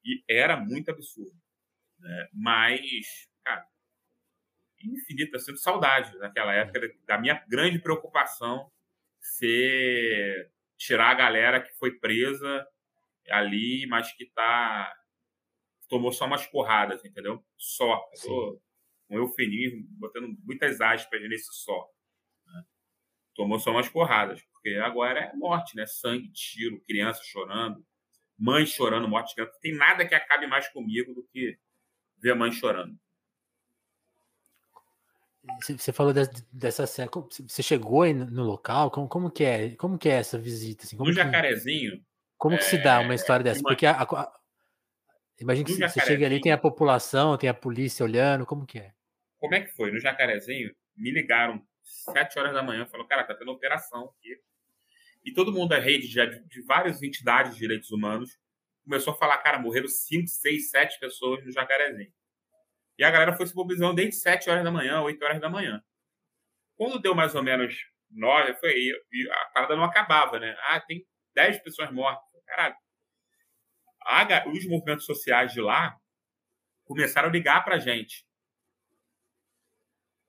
[0.04, 1.36] E era muito absurda.
[2.00, 2.30] Né?
[2.34, 3.66] Mas, cara,
[4.84, 8.72] infinita, sinto saudade naquela época da minha grande preocupação
[9.20, 12.68] ser tirar a galera que foi presa
[13.30, 14.94] ali, mas que tá
[15.90, 17.44] tomou só umas porradas, entendeu?
[17.58, 18.10] Só.
[18.24, 18.62] Eu
[19.10, 21.90] um eufemismo, botando muitas aspas nesse só
[23.38, 25.86] tomou só umas porradas, porque agora é morte, né?
[25.86, 27.86] Sangue, tiro, criança chorando,
[28.38, 29.54] mãe chorando, morte de criança.
[29.54, 31.56] Não tem nada que acabe mais comigo do que
[32.18, 32.98] ver a mãe chorando.
[35.62, 36.14] Você falou
[36.52, 37.10] dessa cena,
[37.48, 38.92] você chegou aí no local?
[38.92, 39.76] Como, como que é?
[39.76, 40.84] Como que é essa visita?
[40.84, 42.04] Assim, como no que, Jacarezinho.
[42.38, 43.62] Como é, que se dá uma história dessa?
[43.62, 44.40] Porque a, a,
[45.40, 48.97] imagina que você chega ali, tem a população, tem a polícia olhando, como que é?
[49.40, 49.92] Como é que foi?
[49.92, 54.40] No Jacarezinho, me ligaram sete horas da manhã, falou, cara, tá tendo operação aqui.
[55.24, 58.38] E todo mundo da rede de, de várias entidades de direitos humanos
[58.84, 62.12] começou a falar, cara, morreram cinco, seis, sete pessoas no Jacarezinho.
[62.98, 65.84] E a galera foi se mobilizando desde sete horas da manhã, oito horas da manhã.
[66.76, 67.76] Quando deu mais ou menos
[68.10, 70.56] nove, foi e a parada não acabava, né?
[70.70, 72.26] Ah, tem dez pessoas mortas.
[72.46, 72.76] Caralho.
[74.02, 75.96] A, os movimentos sociais de lá
[76.86, 78.27] começaram a ligar pra gente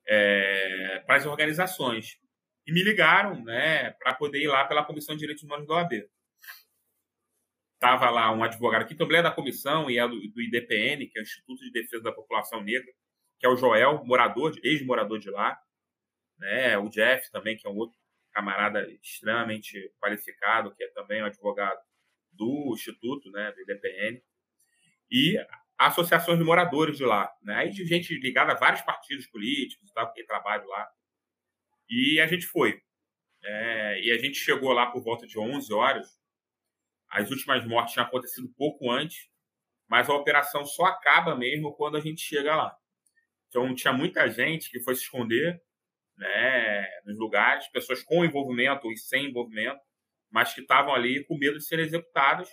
[0.09, 2.19] é, para as organizações.
[2.65, 6.09] E me ligaram né, para poder ir lá pela Comissão de Direitos Humanos da OAB.
[7.75, 11.17] Estava lá um advogado que também é da comissão e é do, do IDPN, que
[11.17, 12.91] é o Instituto de Defesa da População Negra,
[13.39, 15.57] que é o Joel, morador, ex-morador de lá,
[16.37, 16.77] né?
[16.77, 17.97] O Jeff também, que é um outro
[18.33, 21.79] camarada extremamente qualificado, que é também um advogado
[22.31, 24.21] do Instituto, né, do IDPN,
[25.11, 25.37] e
[25.79, 27.55] associações de moradores de lá, né?
[27.55, 30.89] Aí de gente ligada a vários partidos políticos e tal, que trabalham lá.
[31.89, 32.81] E a gente foi.
[33.41, 36.19] É, e a gente chegou lá por volta de 11 horas.
[37.09, 39.29] As últimas mortes tinham acontecido pouco antes,
[39.87, 42.75] mas a operação só acaba mesmo quando a gente chega lá.
[43.47, 45.61] Então tinha muita gente que foi se esconder
[46.17, 49.79] né, nos lugares, pessoas com envolvimento e sem envolvimento,
[50.29, 52.49] mas que estavam ali com medo de serem executadas.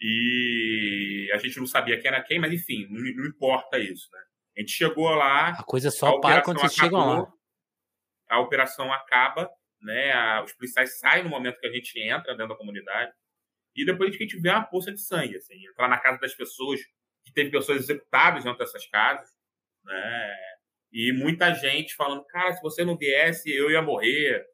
[0.00, 4.08] E a gente não sabia quem era quem, mas enfim, não, não importa isso.
[4.12, 4.20] Né?
[4.56, 5.50] A gente chegou lá.
[5.50, 7.32] A coisa só a para quando vocês chegam lá.
[8.28, 9.50] A operação acaba,
[9.82, 10.12] né?
[10.12, 13.12] A, os policiais saem no momento que a gente entra dentro da comunidade.
[13.76, 16.34] E depois que a gente vê uma poça de sangue, assim, entrar na casa das
[16.34, 16.80] pessoas,
[17.24, 19.28] que teve pessoas executadas dentro dessas casas,
[19.84, 20.36] né?
[20.92, 24.44] E muita gente falando, cara, se você não viesse, eu ia morrer,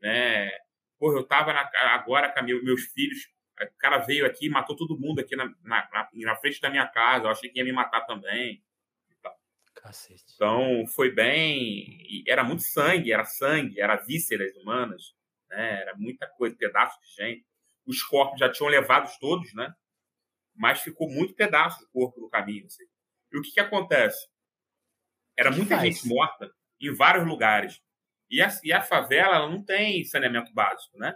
[0.00, 0.50] né?
[0.98, 3.18] Porra, eu tava na, agora com meus filhos,
[3.64, 7.24] o cara veio aqui, matou todo mundo aqui na, na, na, frente da minha casa,
[7.24, 8.62] eu achei que ia me matar também.
[9.74, 10.24] Cacete.
[10.34, 12.22] Então, foi bem...
[12.26, 15.14] Era muito sangue, era sangue, era vísceras humanas,
[15.48, 15.82] né?
[15.82, 17.46] Era muita coisa, pedaços de gente.
[17.86, 19.72] Os corpos já tinham levados todos, né?
[20.54, 22.66] Mas ficou muito pedaço do corpo no caminho.
[22.66, 22.84] Assim.
[23.32, 24.26] E o que, que acontece?
[25.36, 25.94] Era muita faz?
[25.94, 26.50] gente morta
[26.80, 27.80] em vários lugares.
[28.30, 31.14] E a, e a favela ela não tem saneamento básico, né?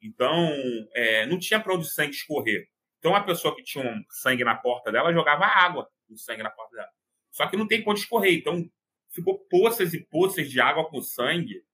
[0.00, 0.50] Então,
[0.94, 2.68] é, não tinha para onde o sangue escorrer.
[2.98, 6.50] Então, a pessoa que tinha um sangue na porta dela jogava água com sangue na
[6.50, 6.90] porta dela.
[7.30, 8.34] Só que não tem onde escorrer.
[8.34, 8.70] Então,
[9.10, 11.64] ficou poças e poças de água com sangue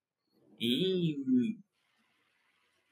[0.59, 1.59] em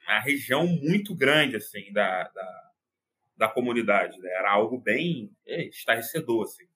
[0.07, 2.70] uma região muito grande, assim, da, da,
[3.37, 4.18] da comunidade.
[4.18, 4.28] Né?
[4.31, 6.68] Era algo bem é, estarrecedor, assim.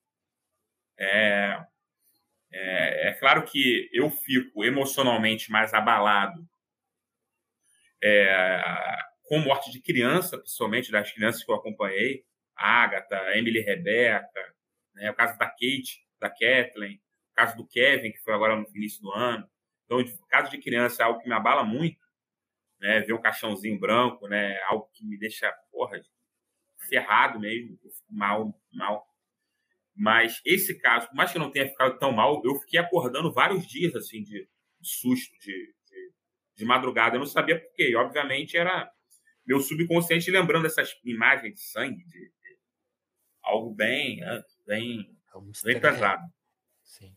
[0.96, 1.64] É,
[2.52, 6.48] é, é, claro que eu fico emocionalmente mais abalado
[8.04, 8.62] é,
[9.22, 12.24] com morte de criança, principalmente das crianças que eu acompanhei,
[12.54, 14.54] Agatha, Emily Rebeca,
[14.94, 17.00] né, o caso da Kate, da Kathleen,
[17.32, 19.48] o caso do Kevin, que foi agora no início do ano.
[19.84, 21.98] Então, o caso de criança é algo que me abala muito,
[22.78, 25.98] né, ver um caixãozinho branco, né, algo que me deixa, porra,
[26.88, 27.78] ferrado mesmo,
[28.10, 29.06] mal, mal.
[29.96, 33.66] Mas esse caso, por mais que não tenha ficado tão mal, eu fiquei acordando vários
[33.66, 34.46] dias assim de,
[34.82, 35.74] susto, de,
[36.56, 37.16] de, madrugada.
[37.16, 37.90] Eu não sabia por quê.
[37.90, 38.90] E, obviamente era
[39.46, 42.58] meu subconsciente lembrando essas imagens de sangue, de, de
[43.42, 46.22] algo bem, né, bem, é bem pesado.
[46.82, 47.14] Sim.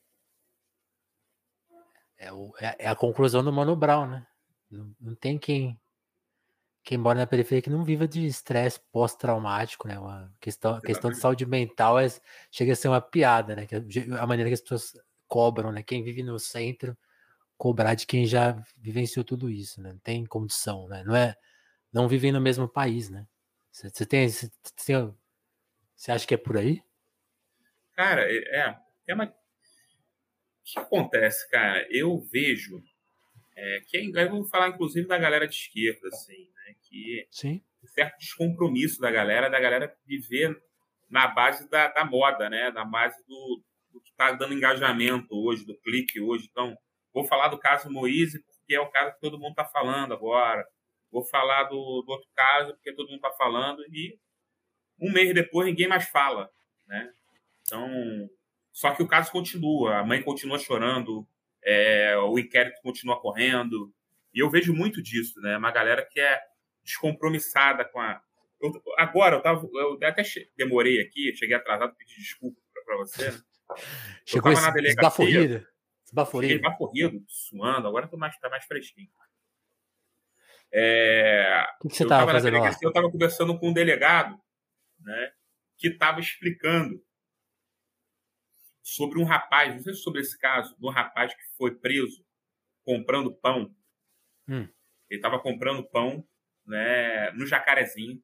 [2.18, 4.28] É, o, é, é, a conclusão do Mano Brown, né?
[4.70, 5.80] Não, não tem quem
[6.84, 10.00] quem mora na periferia que não viva de estresse pós-traumático, né?
[10.00, 12.08] Uma questão, questão de saúde mental é,
[12.50, 13.68] chega a ser uma piada, né?
[13.68, 13.76] Que
[14.18, 14.94] a maneira que as pessoas
[15.28, 15.84] cobram, né?
[15.84, 16.98] Quem vive no centro
[17.58, 19.92] cobrar de quem já vivenciou tudo isso, né?
[19.92, 21.04] Não tem condição, né?
[21.04, 21.36] Não é,
[21.92, 23.28] não vivem no mesmo país, né?
[23.72, 26.82] Você tem, você acha que é por aí?
[27.94, 28.78] Cara, é,
[29.08, 29.26] é uma...
[29.26, 29.34] o
[30.64, 31.86] que acontece, cara?
[31.90, 32.82] Eu vejo
[33.56, 36.76] é, que é, eu vou falar inclusive da galera de esquerda, assim, né?
[36.84, 37.64] Que Sim.
[37.86, 40.56] certo descompromisso da galera, da galera viver
[41.10, 42.70] na base da, da moda, né?
[42.72, 46.48] Na base do, do que está dando engajamento hoje, do clique hoje.
[46.52, 46.78] Então,
[47.14, 50.66] vou falar do caso Moise, porque é o caso que todo mundo está falando agora.
[51.12, 53.82] Vou falar do, do, outro caso, porque todo mundo está falando.
[53.90, 54.20] E
[55.00, 56.50] um mês depois ninguém mais fala,
[56.86, 57.12] né?
[57.62, 58.30] Então,
[58.74, 59.98] só que o caso continua.
[59.98, 61.28] A mãe continua chorando,
[61.64, 63.94] é, o inquérito continua correndo.
[64.34, 65.58] E eu vejo muito disso, né?
[65.58, 66.40] Uma galera que é
[66.84, 68.22] descompromissada com a.
[68.60, 70.24] Eu, agora, eu, tava, eu até
[70.58, 73.32] demorei aqui, cheguei atrasado, pedi desculpa para você.
[73.32, 73.42] Né?
[74.26, 75.68] Chegou esse, na delegacia.
[76.08, 76.56] Esbaforido.
[76.56, 79.10] Esbaforido, suando, agora tô mais, tá mais fresquinho.
[80.72, 82.72] É, o que, você estava fazendo lá?
[82.82, 84.38] Eu estava conversando com um delegado
[85.00, 85.32] né,
[85.78, 87.02] que estava explicando
[88.84, 92.26] sobre um rapaz, não sei sobre esse caso, de um rapaz que foi preso
[92.84, 93.76] comprando pão.
[94.48, 94.68] Hum.
[95.10, 96.26] Ele estava comprando pão
[96.66, 98.22] né, no Jacarezinho,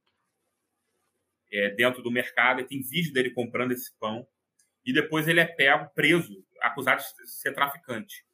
[1.52, 4.28] é, dentro do mercado, e tem vídeo dele comprando esse pão.
[4.86, 8.26] E depois ele é pego, preso, acusado de ser traficante.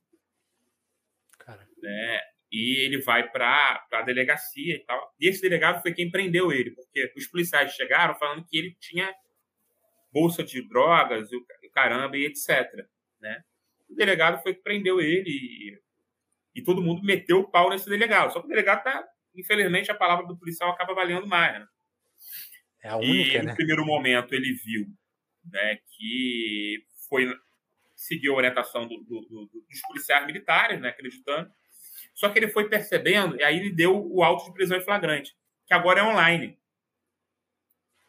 [1.38, 1.68] Cara.
[1.82, 2.20] Né?
[2.52, 5.14] E ele vai para a delegacia e tal.
[5.20, 9.14] E esse delegado foi quem prendeu ele, porque os policiais chegaram falando que ele tinha
[10.12, 12.68] bolsa de drogas, o caramba e etc.
[13.22, 13.44] Né?
[13.88, 15.80] O delegado foi que prendeu ele e,
[16.56, 18.34] e todo mundo meteu o pau nesse delegado.
[18.34, 21.60] Só que o delegado tá infelizmente, a palavra do policial acaba valendo mais.
[21.60, 21.68] Né?
[22.84, 23.52] É a única, e né?
[23.52, 24.88] no primeiro momento ele viu
[25.46, 27.26] né, que foi
[27.96, 31.52] seguiu a orientação do, do, do, dos policiais militares, né, acreditando.
[32.16, 35.36] Só que ele foi percebendo, e aí ele deu o auto de prisão em flagrante,
[35.66, 36.58] que agora é online.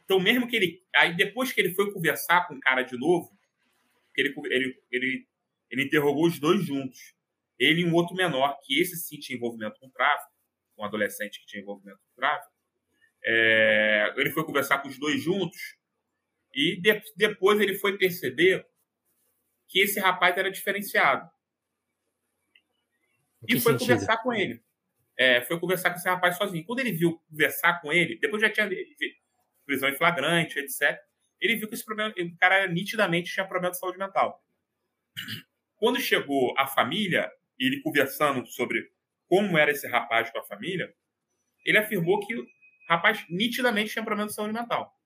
[0.04, 0.82] Então, mesmo que ele.
[0.94, 3.30] Aí, depois que ele foi conversar com o cara de novo,
[4.16, 5.28] ele, ele, ele,
[5.70, 7.14] ele interrogou os dois juntos.
[7.58, 10.32] Ele e um outro menor, que esse sim tinha envolvimento com tráfico,
[10.78, 12.52] um adolescente que tinha envolvimento com tráfico.
[13.22, 15.76] É, ele foi conversar com os dois juntos
[16.52, 18.66] e de, depois ele foi perceber
[19.68, 21.30] que esse rapaz era diferenciado.
[23.48, 23.88] E foi sentido?
[23.88, 24.62] conversar com ele.
[25.16, 26.64] É, foi conversar com esse rapaz sozinho.
[26.64, 28.68] Quando ele viu conversar com ele, depois já tinha
[29.64, 30.98] prisão em flagrante, etc.
[31.40, 34.44] Ele viu que esse problema, o cara nitidamente tinha problema de saúde mental.
[35.76, 38.90] Quando chegou a família, ele conversando sobre
[39.28, 40.92] como era esse rapaz com a família,
[41.64, 42.46] ele afirmou que o
[42.88, 44.99] rapaz nitidamente tinha problema de saúde mental.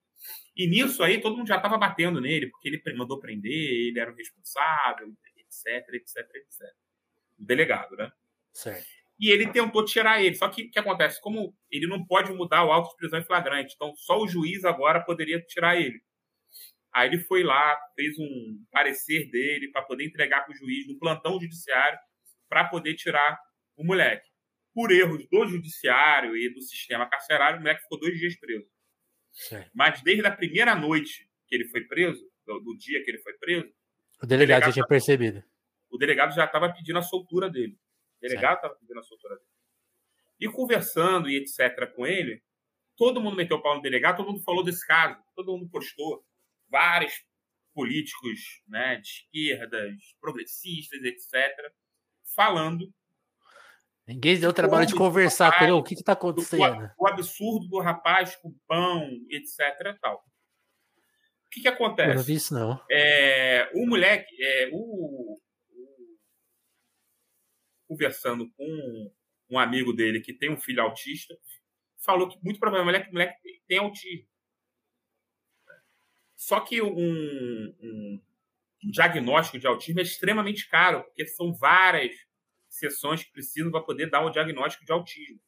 [0.56, 4.12] E nisso aí todo mundo já estava batendo nele, porque ele mandou prender, ele era
[4.12, 6.60] o responsável, etc, etc, etc.
[7.38, 8.10] O delegado, né?
[8.52, 8.86] Certo.
[9.18, 10.34] E ele tentou tirar ele.
[10.34, 11.20] Só que o que acontece?
[11.20, 14.64] Como ele não pode mudar o auto de prisão em flagrante, então só o juiz
[14.64, 16.00] agora poderia tirar ele.
[16.92, 20.98] Aí ele foi lá, fez um parecer dele para poder entregar para o juiz no
[20.98, 21.98] plantão judiciário
[22.48, 23.36] para poder tirar
[23.76, 24.28] o moleque.
[24.72, 28.66] Por erros do judiciário e do sistema carcerário, o moleque ficou dois dias preso.
[29.74, 33.32] Mas desde a primeira noite que ele foi preso, do, do dia que ele foi
[33.34, 33.72] preso,
[34.22, 35.44] o delegado, o delegado já tinha percebido.
[35.90, 37.78] O delegado já estava pedindo a soltura dele.
[38.18, 39.48] O delegado estava pedindo a soltura dele.
[40.40, 41.92] E conversando e etc.
[41.94, 42.42] com ele,
[42.96, 46.24] todo mundo meteu o pau no delegado, todo mundo falou desse caso, todo mundo postou.
[46.68, 47.12] Vários
[47.72, 51.72] políticos né, de esquerdas, progressistas, etc.,
[52.34, 52.92] falando.
[54.06, 55.72] Ninguém deu o trabalho de conversar rapaz, com ele.
[55.72, 56.92] O que está acontecendo?
[56.98, 59.98] O, o, absurdo do rapaz com pão, etc.
[60.00, 60.16] Tal.
[61.46, 62.10] O que, que acontece?
[62.10, 62.80] Eu não vi isso, não.
[62.90, 65.40] É, o moleque, é, o,
[67.86, 69.12] conversando com
[69.48, 71.34] um amigo dele que tem um filho autista,
[71.98, 73.36] falou que muito provavelmente o moleque
[73.66, 74.28] tem autismo.
[76.36, 78.20] Só que um, um,
[78.82, 82.14] diagnóstico de autismo é extremamente caro, porque são várias
[82.78, 85.40] sessões que precisam para poder dar o diagnóstico de autismo.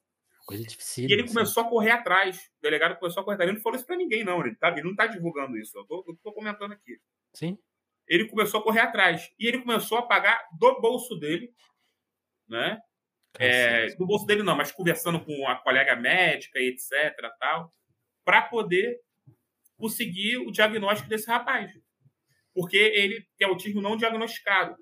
[0.46, 1.08] Coisa difícil.
[1.08, 2.50] E ele começou a correr atrás.
[2.58, 3.48] O delegado começou a correr atrás.
[3.48, 4.40] Ele não falou isso para ninguém, não.
[4.40, 5.76] Ele, tá, ele não está divulgando isso.
[5.76, 7.00] Eu estou comentando aqui.
[7.32, 7.58] Sim.
[8.06, 9.28] Ele começou a correr atrás.
[9.38, 11.52] E ele começou a pagar do bolso dele
[12.48, 12.80] né?
[13.38, 17.70] É, do bolso dele não, mas conversando com a colega médica e etc, tal,
[18.24, 18.98] para poder
[19.76, 21.70] conseguir o diagnóstico desse rapaz.
[22.54, 24.76] Porque ele tem autismo não diagnosticado.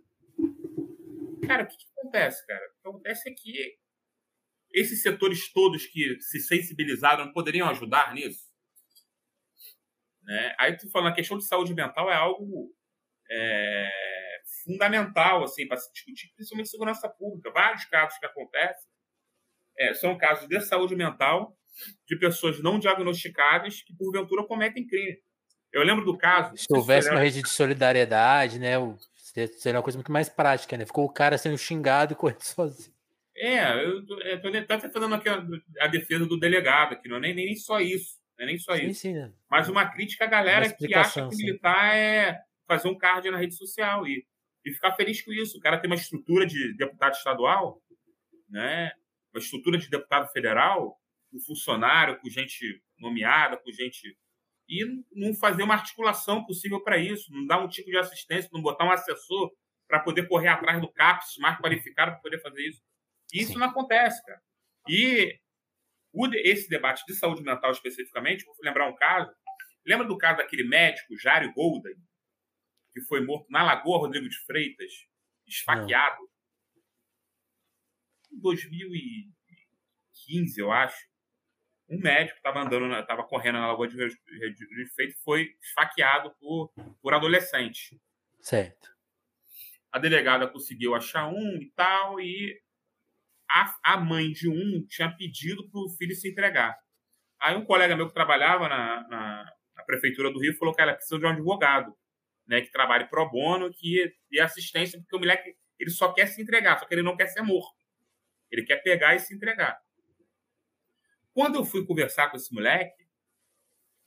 [1.46, 2.64] Cara, o que, que acontece, cara?
[2.64, 3.78] O que acontece é que
[4.72, 8.52] esses setores todos que se sensibilizaram poderiam ajudar nisso.
[10.22, 10.54] Né?
[10.58, 12.74] Aí tu falando, a questão de saúde mental é algo
[13.30, 13.90] é,
[14.64, 17.52] fundamental assim para se discutir, principalmente segurança pública.
[17.52, 18.90] Vários casos que acontecem
[19.78, 21.56] é, são casos de saúde mental
[22.06, 25.18] de pessoas não diagnosticadas que porventura cometem crime.
[25.72, 26.56] Eu lembro do caso.
[26.56, 28.74] Se houvesse uma rede de solidariedade, né?
[29.34, 30.86] Seria uma coisa muito mais prática, né?
[30.86, 32.94] Ficou o cara sendo xingado e correndo sozinho.
[33.36, 35.44] É, eu estou até fazendo aqui a,
[35.80, 38.20] a, defesa do delegado, que não é nem, nem só isso.
[38.38, 39.00] Não é nem só sim, isso.
[39.00, 39.32] Sim, né?
[39.50, 43.56] Mas uma crítica à galera que acha que militar é fazer um card na rede
[43.56, 44.06] social.
[44.06, 44.24] E
[44.64, 45.58] e ficar feliz com isso.
[45.58, 47.82] O cara tem uma estrutura de deputado estadual,
[48.48, 48.92] né?
[49.32, 50.98] uma estrutura de deputado federal,
[51.30, 54.16] com funcionário, com gente nomeada, com gente.
[54.68, 58.62] E não fazer uma articulação possível para isso, não dar um tipo de assistência, não
[58.62, 59.52] botar um assessor
[59.86, 62.82] para poder correr atrás do CAPES mais qualificado para poder fazer isso.
[63.32, 63.58] Isso Sim.
[63.58, 64.40] não acontece, cara.
[64.88, 65.38] E
[66.34, 69.34] esse debate de saúde mental especificamente, vou lembrar um caso.
[69.84, 71.96] Lembra do caso daquele médico, Jário Golden,
[72.92, 74.92] que foi morto na Lagoa Rodrigo de Freitas,
[75.46, 76.20] esfaqueado.
[76.20, 76.28] Não.
[78.32, 80.96] Em 2015, eu acho,
[81.88, 83.96] um médico estava andando, estava correndo na Lagoa de
[84.94, 88.00] Freitas foi esfaqueado por, por adolescente.
[88.40, 88.94] Certo.
[89.92, 92.60] A delegada conseguiu achar um e tal, e
[93.48, 96.76] a, a mãe de um tinha pedido para o filho se entregar.
[97.40, 100.94] Aí um colega meu que trabalhava na, na, na prefeitura do Rio falou que ela
[100.94, 101.94] precisa de um advogado
[102.46, 106.40] né, que trabalhe pro bono, que dê assistência, porque o moleque ele só quer se
[106.40, 107.76] entregar, só que ele não quer ser morto.
[108.50, 109.78] Ele quer pegar e se entregar.
[111.34, 113.04] Quando eu fui conversar com esse moleque,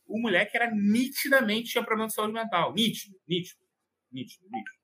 [0.08, 2.74] o moleque era nitidamente tinha problema de saúde mental.
[2.74, 3.60] Nítido, nítido,
[4.10, 4.78] nítido, nítido.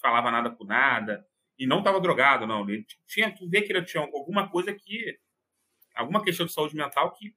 [0.00, 1.26] Falava nada com nada.
[1.58, 2.68] E não estava drogado, não.
[2.70, 5.18] Ele tinha, tu vê que ele tinha alguma coisa que.
[5.94, 7.34] alguma questão de saúde mental que.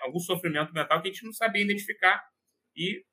[0.00, 2.26] algum sofrimento mental que a gente não sabia identificar.
[2.74, 3.04] E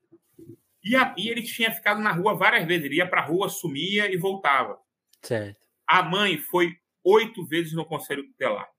[0.82, 2.86] E, a, e ele tinha ficado na rua várias vezes.
[2.86, 4.80] Ele ia para a rua, sumia e voltava.
[5.22, 5.60] Certo.
[5.86, 8.70] A mãe foi oito vezes no conselho tutelar.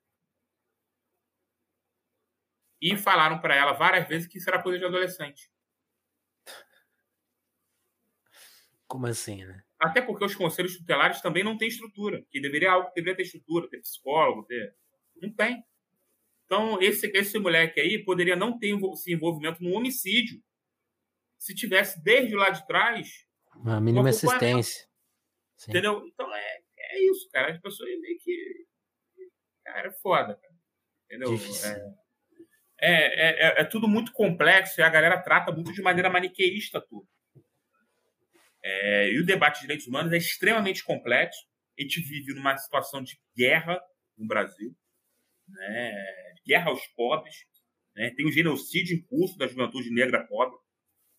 [2.83, 5.49] E falaram para ela várias vezes que isso era coisa de adolescente.
[8.89, 9.63] Como assim, né?
[9.79, 13.23] Até porque os conselhos tutelares também não têm estrutura, que deveria algo que deveria ter
[13.23, 14.75] estrutura, ter psicólogo, ter.
[15.17, 15.65] Não tem.
[16.45, 20.43] Então, esse, esse moleque aí poderia não ter esse envolvimento no homicídio
[21.39, 23.27] se tivesse desde lá de trás.
[23.55, 24.89] Uma mínima assistência.
[25.57, 25.71] Sim.
[25.71, 26.05] Entendeu?
[26.07, 27.53] Então é, é isso, cara.
[27.53, 28.67] As pessoas meio que.
[29.65, 30.55] Cara, é foda, cara.
[31.07, 31.35] Entendeu?
[31.35, 32.02] É,
[32.85, 37.07] é, é, é, tudo muito complexo e a galera trata muito de maneira maniqueísta tudo.
[38.61, 41.47] É, e o debate de direitos humanos é extremamente complexo.
[41.79, 43.81] A gente vive numa situação de guerra
[44.19, 44.77] no Brasil,
[45.49, 45.93] né?
[46.45, 47.47] guerra aos pobres.
[47.95, 48.11] Né?
[48.17, 50.57] Tem um genocídio em curso da juventude negra pobre,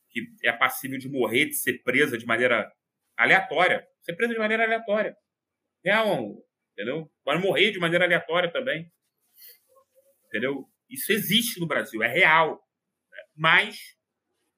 [0.09, 2.69] que é passível de morrer, de ser presa de maneira
[3.15, 3.87] aleatória.
[4.01, 5.15] Ser presa de maneira aleatória.
[5.83, 7.09] Real, entendeu?
[7.23, 8.91] Pode morrer de maneira aleatória também.
[10.27, 10.67] Entendeu?
[10.89, 12.61] Isso existe no Brasil, é real.
[13.35, 13.77] Mas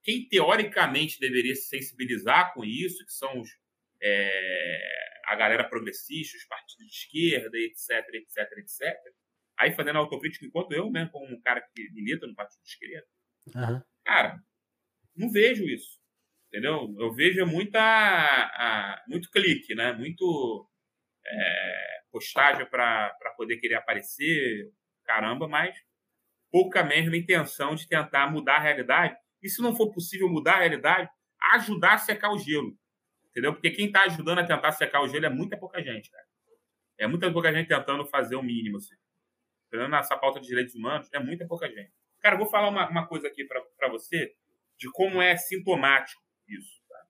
[0.04, 3.50] quem teoricamente deveria se sensibilizar com isso, que são os,
[4.02, 4.80] é,
[5.26, 8.96] a galera progressista, os partidos de esquerda, etc, etc, etc.
[9.58, 13.08] Aí fazendo autocrítica, enquanto eu mesmo, como um cara que milita no partido de esquerda,
[13.56, 13.82] uhum.
[14.06, 14.40] cara,
[15.16, 16.00] não vejo isso.
[16.48, 16.94] Entendeu?
[17.00, 19.92] Eu vejo muita, a, muito clique, né?
[19.92, 20.70] Muito
[21.26, 24.72] é, postagem para poder querer aparecer,
[25.04, 25.76] caramba, mas
[26.56, 30.60] pouca mesmo intenção de tentar mudar a realidade e se não for possível mudar a
[30.60, 31.10] realidade,
[31.52, 32.80] ajudar a secar o gelo.
[33.28, 33.52] Entendeu?
[33.52, 36.26] Porque quem está ajudando a tentar secar o gelo é muita pouca gente, cara.
[36.98, 38.78] É muita pouca gente tentando fazer o mínimo.
[38.78, 38.96] Assim.
[39.68, 39.90] Entendeu?
[39.90, 41.92] Nessa pauta de direitos humanos, é muita pouca gente.
[42.22, 44.34] Cara, eu vou falar uma, uma coisa aqui para você
[44.78, 46.82] de como é sintomático isso.
[46.88, 47.06] Tá?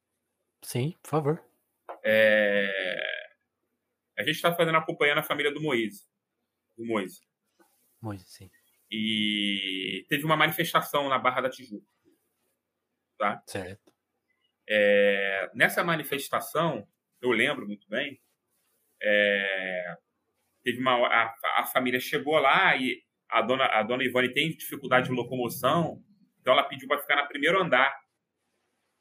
[0.63, 1.45] Sim, por favor.
[2.03, 3.27] É...
[4.17, 6.03] A gente está fazendo acompanhando a família do Moise.
[6.75, 7.21] Do Moise.
[8.01, 8.49] Moise, sim.
[8.97, 11.85] E teve uma manifestação na Barra da Tijuca.
[13.17, 13.43] Tá?
[13.45, 13.93] Certo.
[14.69, 16.87] É, nessa manifestação,
[17.21, 18.21] eu lembro muito bem,
[19.03, 19.97] é,
[20.63, 25.09] teve uma, a, a, família chegou lá e a dona, a dona Ivone tem dificuldade
[25.09, 26.01] de locomoção,
[26.39, 27.93] então ela pediu para ficar no primeiro andar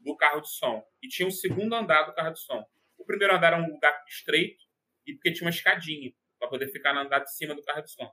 [0.00, 0.84] do carro de som.
[1.00, 2.66] E tinha um segundo andar do carro de som.
[2.98, 4.64] O primeiro andar era um lugar estreito
[5.06, 7.92] e porque tinha uma escadinha para poder ficar no andar de cima do carro de
[7.92, 8.12] som.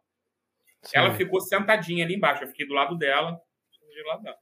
[0.84, 0.97] Sim.
[0.97, 4.38] Ela ficou sentadinha ali embaixo, eu fiquei do lado dela, do lado dela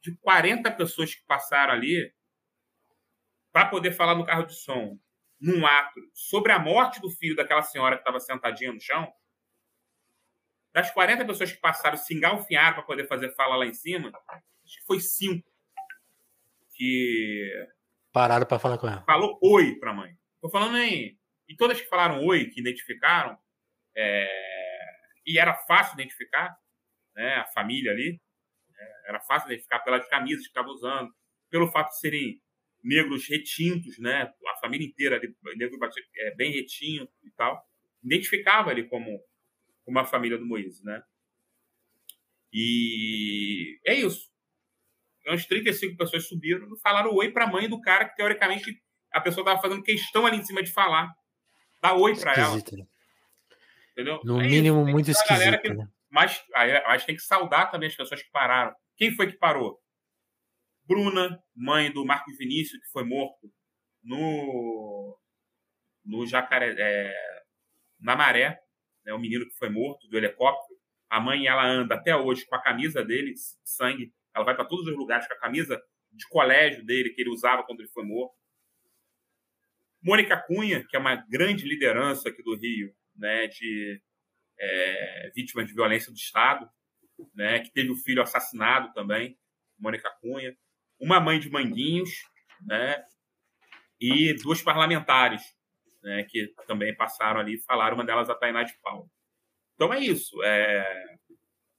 [0.00, 2.12] de 40 pessoas que passaram ali
[3.52, 4.98] para poder falar no carro de som,
[5.40, 9.12] num ato, sobre a morte do filho daquela senhora que estava sentadinha no chão,
[10.72, 14.12] das 40 pessoas que passaram, se engalfinharam para poder fazer fala lá em cima,
[14.64, 15.48] acho que foi cinco
[16.72, 17.66] que.
[18.12, 19.02] Pararam para falar com ela.
[19.02, 20.16] Falou oi para a mãe.
[20.40, 21.18] Tô falando em.
[21.48, 23.36] E todas que falaram oi, que identificaram,
[23.96, 24.28] é...
[25.28, 26.56] e era fácil identificar,
[27.14, 28.20] né, a família ali,
[29.08, 31.10] era fácil identificar pelas camisas que estavam usando,
[31.50, 32.40] pelo fato de serem
[32.84, 34.32] negros retintos, né?
[34.46, 35.78] A família inteira ali, negro
[36.16, 37.66] é, bem retinto e tal.
[38.04, 39.20] Identificava ele como,
[39.84, 41.02] como a família do Moisés, né?
[42.52, 44.30] E é isso.
[45.26, 48.80] Umas 35 pessoas subiram e falaram oi para a mãe do cara que, teoricamente,
[49.12, 51.10] a pessoa estava fazendo questão ali em cima de falar.
[51.82, 52.56] Dá oi para ela.
[52.56, 52.86] Né?
[53.98, 54.20] Entendeu?
[54.22, 54.90] No é mínimo, isso.
[54.92, 55.60] muito esquisito.
[55.60, 55.88] Que, né?
[56.08, 56.40] Mas,
[56.86, 58.72] mas tem que saudar também as pessoas que pararam.
[58.96, 59.76] Quem foi que parou?
[60.84, 63.52] Bruna, mãe do Marcos Vinícius, que foi morto
[64.04, 65.18] no,
[66.04, 67.42] no Jacaré, é,
[67.98, 68.60] na Maré,
[69.04, 70.78] né, o menino que foi morto do helicóptero.
[71.10, 73.34] A mãe ela anda até hoje com a camisa dele,
[73.64, 74.12] sangue.
[74.32, 75.76] Ela vai para todos os lugares com a camisa
[76.12, 78.36] de colégio dele que ele usava quando ele foi morto.
[80.00, 84.00] Mônica Cunha, que é uma grande liderança aqui do Rio, né, de
[84.58, 86.68] é, vítimas de violência do Estado,
[87.34, 89.38] né, que teve o filho assassinado também,
[89.78, 90.56] Mônica Cunha,
[90.98, 92.10] uma mãe de Manguinhos,
[92.64, 93.04] né,
[94.00, 95.42] e duas parlamentares,
[96.02, 99.10] né, que também passaram ali e falaram, uma delas a Tainá de Paulo.
[99.78, 100.42] Então é isso.
[100.42, 101.16] É...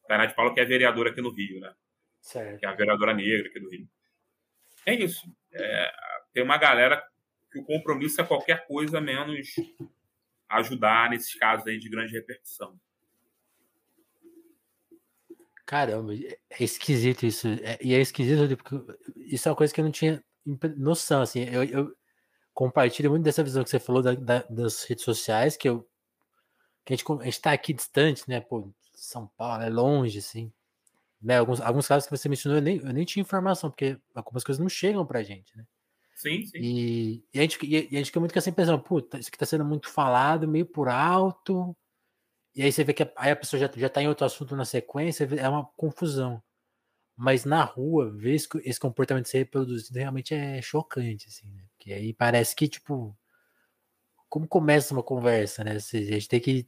[0.07, 1.73] Tainá de Paulo que é vereadora aqui no Rio, né?
[2.21, 2.59] Certo.
[2.59, 3.87] Que é a vereadora negra aqui do Rio.
[4.85, 5.21] É isso.
[5.51, 5.91] É...
[6.33, 7.05] Tem uma galera
[7.51, 9.53] que o compromisso é qualquer coisa menos
[10.49, 12.79] ajudar nesses casos aí de grande repercussão.
[15.65, 17.47] Caramba, é esquisito isso.
[17.47, 18.75] É, e é esquisito porque
[19.15, 20.23] isso é uma coisa que eu não tinha
[20.77, 21.43] noção, assim.
[21.43, 21.95] Eu, eu
[22.53, 25.87] compartilho muito dessa visão que você falou da, da, das redes sociais, que eu
[26.85, 28.41] que a gente, a gente tá aqui distante, né?
[28.41, 30.51] Pô, São Paulo é longe, assim.
[31.21, 34.43] né, alguns, alguns casos que você mencionou, eu nem, eu nem tinha informação, porque algumas
[34.43, 35.65] coisas não chegam pra gente, né?
[36.19, 36.59] Sim, sim.
[36.61, 39.45] E, e, a, gente, e, a gente fica muito assim pensando, puta, isso aqui tá
[39.45, 41.75] sendo muito falado, meio por alto.
[42.55, 44.55] E aí você vê que a, aí a pessoa já, já tá em outro assunto
[44.55, 46.41] na sequência, é uma confusão.
[47.17, 51.63] Mas na rua, ver esse, esse comportamento ser reproduzido realmente é chocante, assim, né?
[51.77, 53.17] Porque aí parece que, tipo,
[54.29, 55.73] como começa uma conversa, né?
[55.75, 56.67] A gente tem que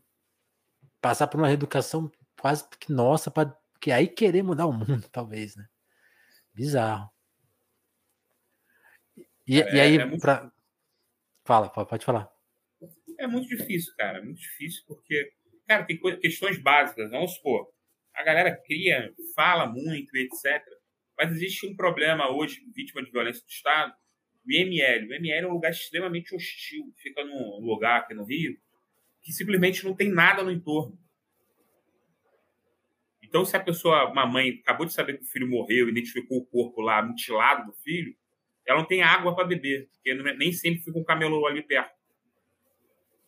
[1.01, 5.55] passar por uma reeducação quase que nossa, para que aí querer mudar o mundo, talvez,
[5.55, 5.65] né?
[6.53, 7.10] Bizarro.
[9.51, 10.21] E, é, e aí, é muito...
[10.21, 10.49] pra...
[11.43, 12.31] fala, pode falar.
[13.19, 14.19] É muito difícil, cara.
[14.19, 15.33] É muito difícil porque,
[15.67, 17.11] cara, tem questões básicas.
[17.11, 17.69] Vamos supor,
[18.13, 20.63] a galera cria, fala muito, etc.
[21.17, 23.93] Mas existe um problema hoje, vítima de violência do Estado,
[24.47, 25.09] o IML.
[25.09, 26.85] O IML é um lugar extremamente hostil.
[26.95, 28.57] Fica num lugar aqui no Rio
[29.21, 30.97] que simplesmente não tem nada no entorno.
[33.21, 36.45] Então, se a pessoa, uma mãe, acabou de saber que o filho morreu, identificou o
[36.45, 38.15] corpo lá mutilado do filho,
[38.65, 41.95] ela não tem água para beber, porque nem sempre fica um camelô ali perto.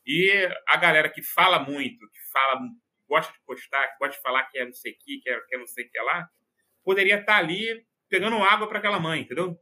[0.06, 2.62] E a galera que fala muito, que fala,
[3.08, 5.40] gosta de postar, que gosta de falar que é não sei o que, que é,
[5.42, 6.30] que é não sei o que lá,
[6.84, 9.58] poderia estar tá ali pegando água para aquela mãe, entendeu?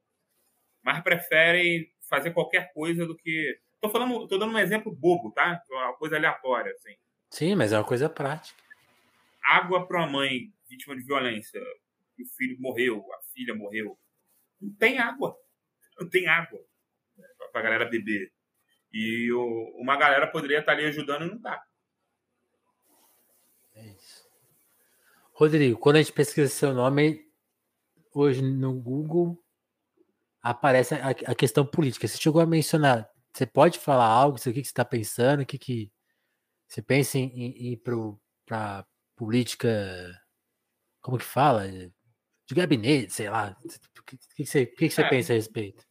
[0.83, 3.59] Mas preferem fazer qualquer coisa do que.
[3.79, 5.63] Tô falando, tô dando um exemplo bobo, tá?
[5.69, 6.95] Uma coisa aleatória, assim.
[7.29, 8.61] Sim, mas é uma coisa prática.
[9.43, 11.61] Água para uma mãe vítima de violência,
[12.19, 13.97] o filho morreu, a filha morreu.
[14.59, 15.35] Não tem água
[16.09, 16.59] tem água
[17.51, 18.31] para a galera beber.
[18.93, 21.63] E o, uma galera poderia estar ali ajudando e não está.
[23.73, 24.29] É isso.
[25.33, 27.25] Rodrigo, quando a gente pesquisa seu nome,
[28.13, 29.41] hoje no Google
[30.41, 32.07] aparece a, a questão política.
[32.07, 35.57] Você chegou a mencionar, você pode falar algo, o que você está pensando, o que,
[35.57, 35.91] que
[36.67, 37.81] você pensa em, em ir
[38.45, 38.85] para
[39.15, 39.69] política,
[41.01, 41.67] como que fala?
[41.67, 43.57] De gabinete, sei lá.
[43.63, 45.85] O que, que, você, que, que você é, pensa a respeito?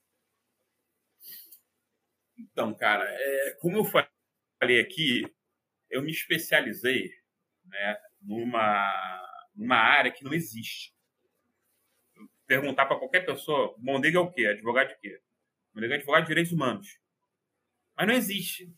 [2.40, 5.22] Então, cara, é, como eu falei aqui,
[5.90, 7.10] eu me especializei
[7.64, 10.94] né, numa, numa área que não existe.
[12.46, 14.46] Perguntar para qualquer pessoa, Mondega é o quê?
[14.46, 15.20] Advogado de quê?
[15.74, 16.98] Mondega é advogado de direitos humanos.
[17.96, 18.72] Mas não existe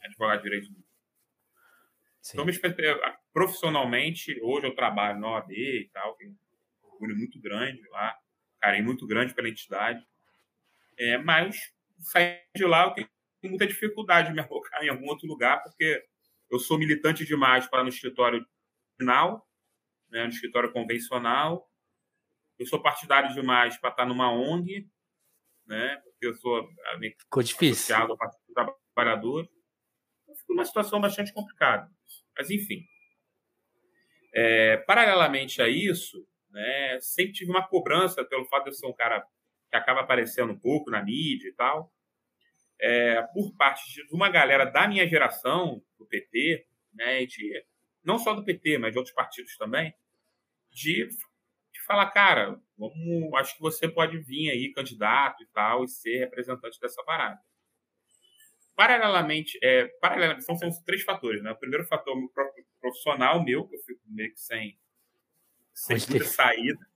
[0.00, 0.92] advogado de direitos humanos.
[2.20, 2.40] Sim.
[2.40, 2.46] Então,
[3.32, 8.16] profissionalmente, hoje eu trabalho na OAB e tal, tenho um orgulho muito grande lá,
[8.60, 10.06] carinho muito grande pela entidade.
[10.96, 11.72] É, mas
[12.02, 13.08] sair de lá, eu tenho
[13.44, 16.04] muita dificuldade de me alocar em algum outro lugar, porque
[16.50, 18.46] eu sou militante demais para no escritório
[18.98, 19.48] final,
[20.10, 21.68] né, no escritório convencional.
[22.58, 24.88] Eu sou partidário demais para estar numa ONG,
[25.66, 26.68] né, porque eu sou
[27.18, 27.72] Ficou difícil.
[27.94, 29.50] associado ao Partido dos Trabalhadores.
[30.38, 31.90] Fica uma situação bastante complicada.
[32.36, 32.86] Mas, enfim.
[34.34, 38.94] É, paralelamente a isso, né, sempre tive uma cobrança pelo fato de eu ser um
[38.94, 39.26] cara
[39.72, 41.90] que acaba aparecendo um pouco na mídia e tal,
[42.78, 47.64] é, por parte de uma galera da minha geração, do PT, né, de,
[48.04, 49.94] não só do PT, mas de outros partidos também,
[50.70, 55.88] de, de falar, cara, vamos, acho que você pode vir aí candidato e tal, e
[55.88, 57.40] ser representante dessa parada.
[58.76, 61.42] Paralelamente, é, paralelamente são, são três fatores.
[61.42, 61.50] Né?
[61.50, 62.14] O primeiro fator
[62.78, 64.78] profissional meu, que eu fico meio que sem,
[65.72, 66.86] sem saída.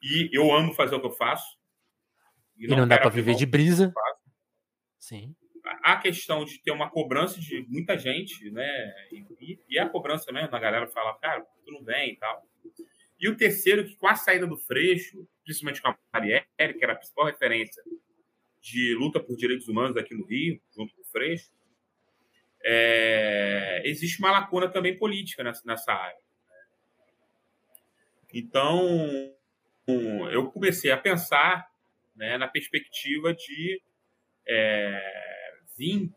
[0.00, 1.57] E eu amo fazer o que eu faço.
[2.58, 3.92] E, e não, não dá para viver de brisa.
[4.98, 5.34] Sim.
[5.82, 8.94] A questão de ter uma cobrança de muita gente, né?
[9.40, 12.46] E, e a cobrança mesmo, a galera fala, cara, tu não vem e tal.
[13.20, 16.92] E o terceiro, que com a saída do Freixo, principalmente com a Marielle, que era
[16.92, 17.82] a principal referência
[18.60, 21.50] de luta por direitos humanos aqui no Rio, junto com o Freixo,
[22.62, 26.18] é, existe uma lacuna também política nessa, nessa área.
[28.32, 29.34] Então,
[30.30, 31.67] eu comecei a pensar
[32.18, 33.80] né, na perspectiva de
[34.46, 35.00] é,
[35.76, 36.12] vir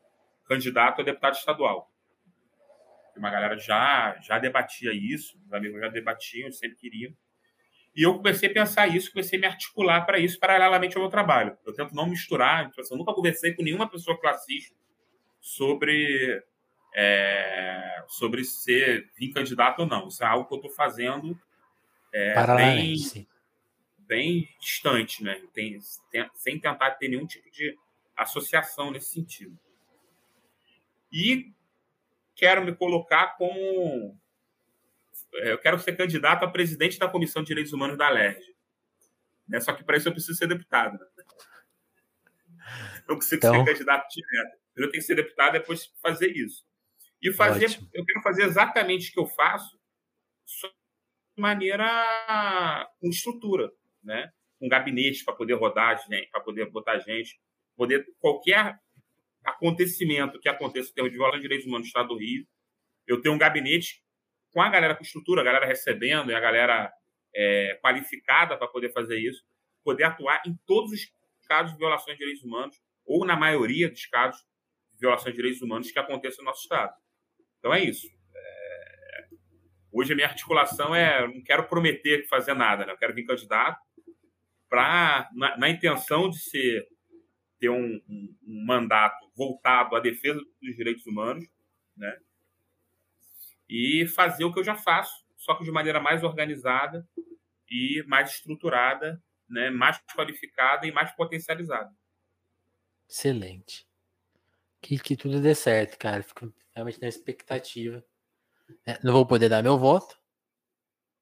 [0.46, 1.90] candidato a deputado estadual.
[3.16, 7.14] Uma galera já, já debatia isso, os amigos já debatiam, sempre queriam.
[7.96, 11.12] E eu comecei a pensar isso, comecei a me articular para isso paralelamente ao meu
[11.12, 11.58] trabalho.
[11.66, 14.76] Eu tento não misturar, tipo assim, eu nunca conversei com nenhuma pessoa classista
[15.40, 16.42] sobre
[16.96, 20.08] é, sobre ser vir candidato ou não.
[20.08, 21.38] Isso é algo que eu estou fazendo
[22.14, 22.96] é, bem,
[24.12, 25.42] bem distante, né?
[25.54, 25.80] Tem,
[26.36, 27.78] sem tentar ter nenhum tipo de
[28.18, 29.58] associação nesse sentido.
[31.10, 31.54] E
[32.36, 34.20] quero me colocar como.
[35.36, 38.54] É, eu quero ser candidato a presidente da Comissão de Direitos Humanos da LERJ.
[39.48, 39.62] Né?
[39.62, 41.00] Só que para isso eu preciso ser deputado.
[41.00, 41.06] Né?
[43.08, 43.66] Eu consigo então...
[43.66, 44.60] ser candidato direto.
[44.76, 46.66] Eu tenho que ser deputado depois fazer isso.
[47.22, 49.80] E fazer, eu quero fazer exatamente o que eu faço,
[50.46, 50.70] só
[51.38, 51.86] maneira
[53.00, 53.72] com estrutura,
[54.04, 54.32] né?
[54.60, 57.40] Com gabinete para poder rodar gente, para poder botar gente,
[57.76, 58.80] poder qualquer
[59.44, 62.46] acontecimento que aconteça em termos de violação de direitos humanos no Estado do Rio,
[63.08, 64.04] eu tenho um gabinete
[64.52, 66.92] com a galera com estrutura, a galera recebendo e a galera
[67.34, 69.44] é, qualificada para poder fazer isso,
[69.84, 71.12] poder atuar em todos os
[71.48, 74.40] casos de violações de direitos humanos, ou na maioria dos casos
[74.94, 76.94] de violações de direitos humanos que aconteçam no nosso Estado.
[77.60, 78.08] Então é isso.
[78.36, 79.28] É...
[79.92, 82.94] Hoje a minha articulação é, não quero prometer fazer nada, né?
[82.94, 83.80] eu quero vir candidato
[84.72, 86.88] para na, na, intenção de ser
[87.60, 91.46] ter um, um, um, mandato voltado à defesa dos direitos humanos,
[91.96, 92.18] né?
[93.68, 97.06] E fazer o que eu já faço, só que de maneira mais organizada
[97.70, 99.70] e mais estruturada, né?
[99.70, 101.94] Mais qualificada e mais potencializada.
[103.10, 103.86] Excelente.
[104.82, 106.24] Que, que tudo dê certo, cara.
[106.24, 108.04] Fico realmente na expectativa.
[108.86, 110.18] É, não vou poder dar meu voto,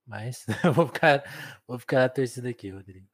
[0.05, 0.45] mas
[0.75, 1.23] vou ficar,
[1.67, 3.07] vou ficar na torcida aqui, Rodrigo.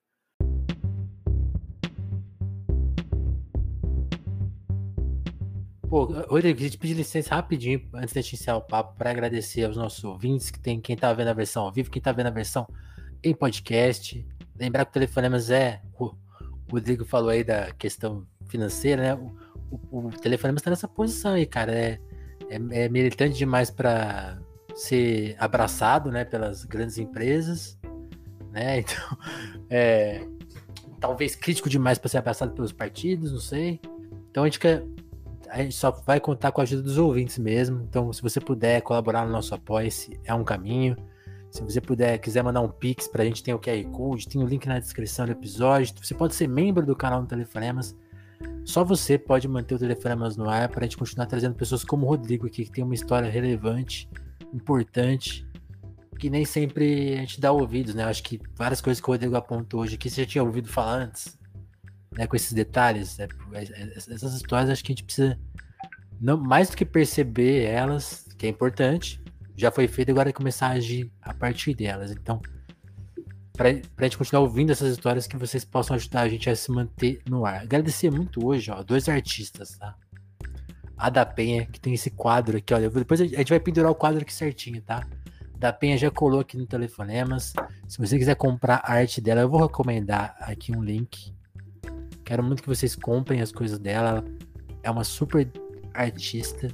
[5.96, 9.78] Pô, Rodrigo, a gente pedir licença rapidinho antes de iniciar o papo para agradecer aos
[9.78, 12.32] nossos ouvintes, que tem quem tá vendo a versão ao vivo, quem tá vendo a
[12.32, 12.68] versão
[13.24, 14.28] em podcast.
[14.60, 15.82] Lembrar que o Telefonemas é.
[15.98, 16.12] O
[16.70, 19.16] Rodrigo falou aí da questão financeira, né?
[19.16, 21.72] O, o, o Telefonemas tá nessa posição aí, cara.
[21.72, 21.98] É,
[22.50, 24.38] é, é militante demais para
[24.76, 27.80] ser abraçado, né, pelas grandes empresas,
[28.52, 28.80] né?
[28.84, 29.18] Então,
[29.70, 30.28] é,
[31.00, 33.80] talvez crítico demais para ser abraçado pelos partidos, não sei.
[34.30, 34.84] Então a gente quer
[35.56, 37.82] a gente só vai contar com a ajuda dos ouvintes mesmo.
[37.88, 40.98] Então, se você puder colaborar no nosso apoia-se, é um caminho.
[41.50, 44.46] Se você puder, quiser mandar um pix pra gente, tem o QR Code, tem o
[44.46, 45.96] link na descrição do episódio.
[46.02, 47.96] Você pode ser membro do canal do Telefonemas.
[48.66, 52.06] Só você pode manter o Telefonemas no ar para a gente continuar trazendo pessoas como
[52.06, 54.10] o Rodrigo aqui, que tem uma história relevante,
[54.54, 55.48] importante,
[56.20, 58.04] que nem sempre a gente dá ouvidos, né?
[58.04, 61.04] acho que várias coisas que o Rodrigo apontou hoje aqui, você já tinha ouvido falar
[61.04, 61.38] antes
[62.18, 63.18] né, com esses detalhes.
[63.18, 63.28] Né,
[63.96, 65.40] essas histórias acho que a gente precisa,
[66.20, 69.22] não, mais do que perceber elas, que é importante,
[69.56, 72.12] já foi feito, agora é começar a agir a partir delas.
[72.12, 72.42] Então,
[73.56, 76.70] para a gente continuar ouvindo essas histórias, que vocês possam ajudar a gente a se
[76.72, 77.62] manter no ar.
[77.62, 79.96] Agradecer muito hoje, ó, dois artistas, tá?
[80.98, 82.90] A da Penha, que tem esse quadro aqui, olha.
[82.90, 85.06] Depois a gente vai pendurar o quadro aqui certinho, tá?
[85.58, 87.54] Da Penha já colou aqui no Telefonemas.
[87.88, 91.34] Se você quiser comprar a arte dela, eu vou recomendar aqui um link
[92.26, 94.26] Quero muito que vocês comprem as coisas dela.
[94.82, 95.50] É uma super
[95.94, 96.68] artista.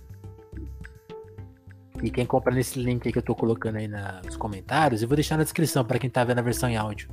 [2.02, 5.08] E quem compra nesse link aí que eu tô colocando aí na, nos comentários, eu
[5.08, 7.10] vou deixar na descrição para quem tá vendo a versão em áudio.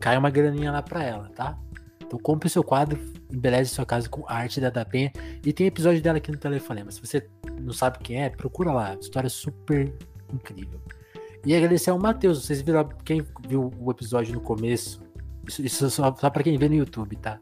[0.00, 1.56] Cai uma graninha lá pra ela, tá?
[2.00, 2.98] Então compre seu quadro,
[3.30, 5.12] embeleze sua casa com arte da Dapenha.
[5.44, 6.90] E tem episódio dela aqui no Telefonema.
[6.90, 7.28] Se você
[7.60, 8.94] não sabe quem é, procura lá.
[8.94, 9.92] História super
[10.32, 10.80] incrível.
[11.44, 12.44] E agradecer ao Matheus.
[12.44, 15.02] Vocês viram, quem viu o episódio no começo,
[15.48, 17.40] isso, só, só pra quem vê no YouTube, tá?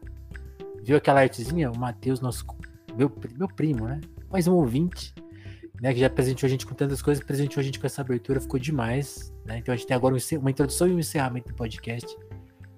[0.83, 1.71] Viu aquela artezinha?
[1.71, 2.45] O Matheus, nosso.
[2.95, 4.01] Meu, meu primo, né?
[4.31, 5.13] Mais um ouvinte,
[5.81, 5.93] né?
[5.93, 8.59] Que já presenteou a gente com tantas coisas, presenteou a gente com essa abertura, ficou
[8.59, 9.33] demais.
[9.45, 9.57] Né?
[9.57, 12.17] Então a gente tem agora uma introdução e um encerramento do podcast.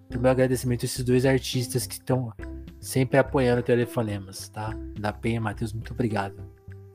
[0.08, 2.34] Então, meu agradecimento a esses dois artistas que estão
[2.80, 4.76] sempre apoiando o Telefonemas, tá?
[5.00, 6.36] Da Penha, Matheus, muito obrigado.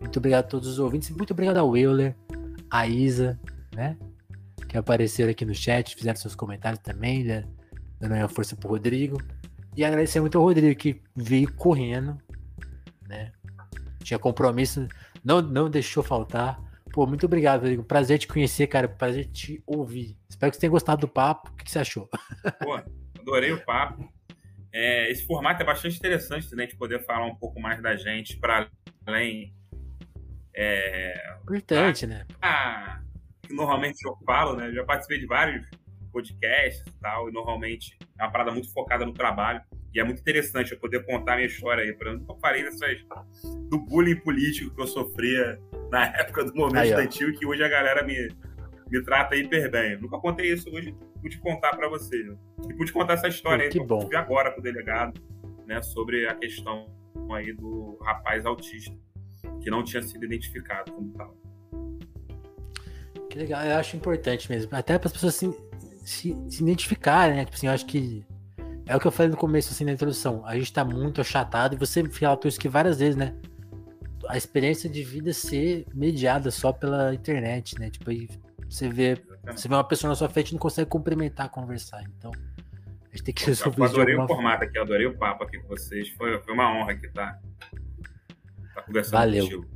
[0.01, 1.11] Muito obrigado a todos os ouvintes.
[1.11, 2.17] Muito obrigado ao Euler,
[2.69, 3.39] a Isa,
[3.73, 3.97] né?
[4.69, 7.45] Que apareceram aqui no chat, fizeram seus comentários também, né?
[7.99, 9.21] Dando uma força pro Rodrigo.
[9.77, 12.17] E agradecer muito ao Rodrigo que veio correndo,
[13.09, 13.33] né?
[14.03, 14.87] Tinha compromisso,
[15.25, 16.61] não, não deixou faltar.
[16.93, 17.83] Pô, muito obrigado, Rodrigo.
[17.83, 18.87] Prazer te conhecer, cara.
[18.87, 20.17] Prazer te ouvir.
[20.29, 21.51] Espero que você tenha gostado do papo.
[21.51, 22.09] O que você achou?
[22.63, 22.81] Pô,
[23.19, 24.09] adorei o papo.
[24.73, 28.37] É, esse formato é bastante interessante também, de poder falar um pouco mais da gente
[28.37, 28.69] para
[29.07, 29.53] além.
[30.55, 32.27] É, Importante, né?
[32.41, 33.01] Ah,
[33.51, 34.69] normalmente eu falo, né?
[34.69, 35.67] Eu já participei de vários
[36.15, 39.61] podcasts e tal, e normalmente é uma parada muito focada no trabalho.
[39.93, 41.93] E é muito interessante eu poder contar a minha história aí.
[41.93, 43.05] Por exemplo, eu parei dessas,
[43.69, 45.61] do bullying político que eu sofria
[45.91, 48.29] na época do movimento estudantil que hoje a galera me,
[48.91, 49.93] me trata hiper bem.
[49.93, 52.17] Eu nunca contei isso, hoje pude contar para você.
[52.69, 54.09] E pude contar essa história que aí bom.
[54.09, 55.21] que eu agora pro delegado,
[55.67, 56.87] né, sobre a questão
[57.33, 58.95] aí do rapaz autista,
[59.63, 61.37] que não tinha sido identificado como tal.
[63.31, 64.71] Que legal, eu acho importante mesmo.
[64.77, 65.53] Até para as pessoas assim,
[66.05, 67.45] se, se identificarem, né?
[67.45, 68.25] Tipo assim, eu acho que
[68.87, 70.45] é o que eu falei no começo, assim, na introdução.
[70.45, 73.35] A gente tá muito achatado e você relatou isso que várias vezes, né?
[74.29, 77.91] A experiência de vida ser mediada só pela internet, né?
[77.91, 78.29] Tipo, aí
[78.69, 82.03] você vê, você vê uma pessoa na sua frente e não consegue cumprimentar, conversar.
[82.19, 83.97] Então, a gente tem que resolver isso.
[83.97, 84.65] Eu adorei o formato forma.
[84.65, 86.11] aqui, eu adorei o papo aqui com vocês.
[86.11, 87.41] Foi, foi uma honra aqui estar tá,
[88.75, 89.45] tá conversando Valeu.
[89.45, 89.67] contigo.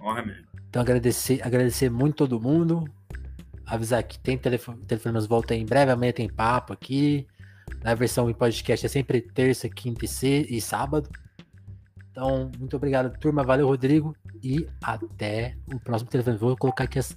[0.00, 0.46] Honra mesmo.
[0.68, 2.84] Então, agradecer, agradecer muito todo mundo
[3.66, 7.26] avisar que tem telefone, telefonemas volta em breve, amanhã tem papo aqui.
[7.82, 11.08] Na versão em podcast é sempre terça, quinta e, e sábado.
[12.10, 13.42] Então, muito obrigado, turma.
[13.42, 14.14] Valeu, Rodrigo.
[14.42, 16.36] E até o próximo telefone.
[16.36, 17.16] Vou colocar aqui as.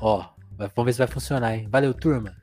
[0.00, 1.68] Ó, vamos ver se vai funcionar, hein?
[1.70, 2.39] Valeu, turma.